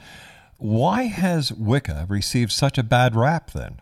Why 0.58 1.04
has 1.04 1.54
Wicca 1.54 2.06
received 2.10 2.52
such 2.52 2.78
a 2.78 2.84
bad 2.84 3.16
rap 3.16 3.52
then? 3.52 3.80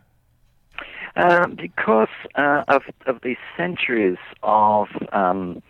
Um, 1.18 1.56
because 1.56 2.10
uh, 2.36 2.64
of 2.68 2.84
of 3.08 3.22
the 3.22 3.36
centuries 3.56 4.20
of 4.44 4.88
um, 5.12 5.64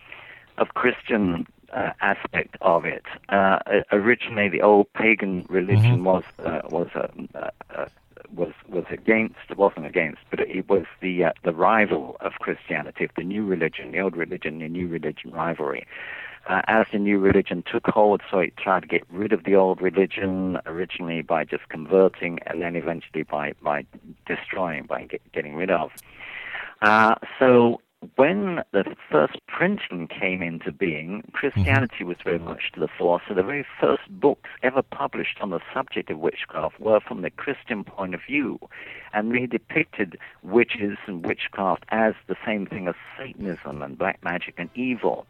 of 0.57 0.73
Christian 0.73 1.47
uh, 1.73 1.91
aspect 2.01 2.57
of 2.61 2.85
it. 2.85 3.03
Uh, 3.29 3.59
originally, 3.91 4.49
the 4.49 4.61
old 4.61 4.91
pagan 4.93 5.45
religion 5.49 6.03
was 6.03 6.23
uh, 6.39 6.61
was 6.69 6.89
uh, 6.95 7.07
uh, 7.75 7.85
was 8.33 8.51
was 8.67 8.85
against. 8.89 9.35
It 9.49 9.57
wasn't 9.57 9.85
against, 9.85 10.21
but 10.29 10.39
it 10.41 10.69
was 10.69 10.85
the 11.01 11.25
uh, 11.25 11.31
the 11.43 11.53
rival 11.53 12.17
of 12.19 12.33
Christianity, 12.39 13.05
of 13.05 13.11
the 13.15 13.23
new 13.23 13.45
religion, 13.45 13.91
the 13.91 13.99
old 13.99 14.15
religion, 14.15 14.59
the 14.59 14.67
new 14.67 14.87
religion 14.87 15.31
rivalry. 15.31 15.85
Uh, 16.47 16.61
as 16.67 16.87
the 16.93 16.97
new 16.97 17.19
religion 17.19 17.61
took 17.69 17.85
hold, 17.87 18.21
so 18.31 18.39
it 18.39 18.55
tried 18.55 18.79
to 18.79 18.87
get 18.87 19.03
rid 19.11 19.33
of 19.33 19.43
the 19.43 19.53
old 19.53 19.81
religion 19.81 20.57
originally 20.65 21.21
by 21.21 21.43
just 21.43 21.67
converting, 21.67 22.39
and 22.45 22.61
then 22.61 22.75
eventually 22.75 23.23
by 23.23 23.53
by 23.61 23.85
destroying, 24.25 24.83
by 24.85 25.03
get, 25.03 25.21
getting 25.33 25.55
rid 25.55 25.69
of. 25.69 25.91
Uh, 26.81 27.15
so 27.37 27.81
when 28.15 28.63
the 28.71 28.95
first 29.11 29.37
printing 29.47 30.07
came 30.07 30.41
into 30.41 30.71
being, 30.71 31.23
Christianity 31.33 32.03
was 32.03 32.17
very 32.23 32.39
much 32.39 32.71
to 32.73 32.79
the 32.79 32.87
fore. 32.87 33.19
So 33.27 33.33
the 33.33 33.43
very 33.43 33.65
first 33.81 34.03
books 34.09 34.49
ever 34.61 34.83
published 34.83 35.39
on 35.41 35.49
the 35.49 35.59
subject 35.73 36.09
of 36.11 36.19
witchcraft 36.19 36.79
were 36.79 36.99
from 36.99 37.23
the 37.23 37.31
Christian 37.31 37.83
point 37.83 38.13
of 38.13 38.21
view, 38.25 38.59
and 39.13 39.33
they 39.33 39.47
depicted 39.47 40.17
witches 40.43 40.97
and 41.07 41.25
witchcraft 41.25 41.85
as 41.89 42.13
the 42.27 42.37
same 42.45 42.67
thing 42.67 42.87
as 42.87 42.95
Satanism 43.17 43.81
and 43.81 43.97
black 43.97 44.23
magic 44.23 44.55
and 44.57 44.69
evil. 44.75 45.25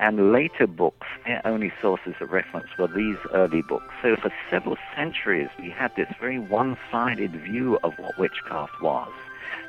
And 0.00 0.32
later 0.32 0.66
books, 0.66 1.06
their 1.24 1.40
only 1.44 1.72
sources 1.80 2.14
of 2.20 2.32
reference 2.32 2.68
were 2.78 2.88
these 2.88 3.18
early 3.32 3.62
books. 3.62 3.92
So 4.02 4.16
for 4.16 4.32
several 4.50 4.76
centuries, 4.96 5.48
we 5.58 5.70
had 5.70 5.94
this 5.96 6.08
very 6.20 6.38
one-sided 6.38 7.32
view 7.32 7.78
of 7.82 7.98
what 7.98 8.18
witchcraft 8.18 8.80
was. 8.82 9.12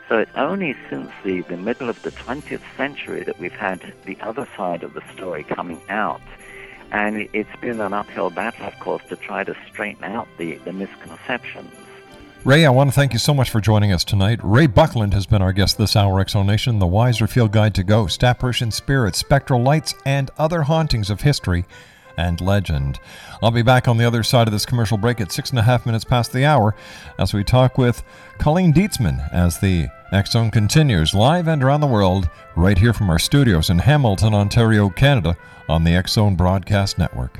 So 0.10 0.18
it's 0.18 0.32
only 0.36 0.76
since 0.90 1.12
the, 1.24 1.42
the 1.42 1.58
middle 1.58 1.90
of 1.90 2.02
the 2.04 2.12
20th 2.12 2.62
century 2.76 3.24
that 3.24 3.40
we've 3.40 3.52
had 3.52 3.94
the 4.06 4.18
other 4.22 4.48
side 4.58 4.84
of 4.84 4.94
the 4.94 5.04
story 5.14 5.44
coming 5.44 5.82
out. 5.90 6.22
And 6.92 7.28
it's 7.34 7.56
been 7.62 7.80
an 7.80 7.94
uphill 7.94 8.30
battle, 8.30 8.68
of 8.68 8.78
course, 8.80 9.04
to 9.10 9.16
try 9.16 9.44
to 9.44 9.56
straighten 9.72 10.04
out 10.04 10.28
the, 10.38 10.58
the 10.58 10.74
misconceptions. 10.74 11.74
Ray, 12.46 12.66
I 12.66 12.70
want 12.72 12.90
to 12.90 12.94
thank 12.94 13.14
you 13.14 13.20
so 13.20 13.34
much 13.34 13.50
for 13.50 13.62
joining 13.62 13.94
us 13.94 14.04
tonight. 14.04 14.38
Ray 14.44 14.68
Buckland 14.68 15.14
has 15.14 15.26
been 15.26 15.42
our 15.42 15.54
guest 15.54 15.78
this 15.78 15.96
hour, 15.96 16.20
X 16.20 16.34
Zone 16.34 16.46
Nation, 16.46 16.78
the 16.78 16.86
Weiser 16.86 17.30
Field 17.30 17.54
Guide 17.54 17.74
to 17.76 17.84
Ghost, 17.84 18.22
apparition 18.22 18.70
spirits, 18.70 19.18
spectral 19.18 19.62
lights, 19.62 19.96
and 20.06 20.30
other 20.38 20.64
hauntings 20.64 21.10
of 21.10 21.22
history 21.22 21.64
and 22.18 22.42
legend. 22.42 23.00
I'll 23.42 23.50
be 23.50 23.62
back 23.62 23.88
on 23.88 23.96
the 23.96 24.04
other 24.04 24.24
side 24.24 24.50
of 24.50 24.52
this 24.52 24.66
commercial 24.66 24.98
break 24.98 25.22
at 25.22 25.32
six 25.32 25.52
and 25.52 25.60
a 25.60 25.62
half 25.62 25.86
minutes 25.86 26.04
past 26.04 26.34
the 26.34 26.44
hour 26.44 26.76
as 27.18 27.34
we 27.34 27.46
talk 27.46 27.78
with 27.78 28.04
Colleen 28.40 28.74
Dietzman 28.74 29.32
as 29.32 29.60
the 29.60 29.88
Zone 30.28 30.52
continues 30.52 31.14
live 31.14 31.48
and 31.48 31.64
around 31.64 31.80
the 31.80 31.88
world, 31.88 32.30
right 32.58 32.78
here 32.78 32.92
from 32.92 33.10
our 33.10 33.20
studios 33.20 33.70
in 33.70 33.80
Hamilton, 33.80 34.34
Ontario, 34.34 34.90
Canada, 34.90 35.38
on 35.70 35.86
the 35.86 36.04
Zone 36.08 36.36
Broadcast 36.36 36.98
Network. 36.98 37.40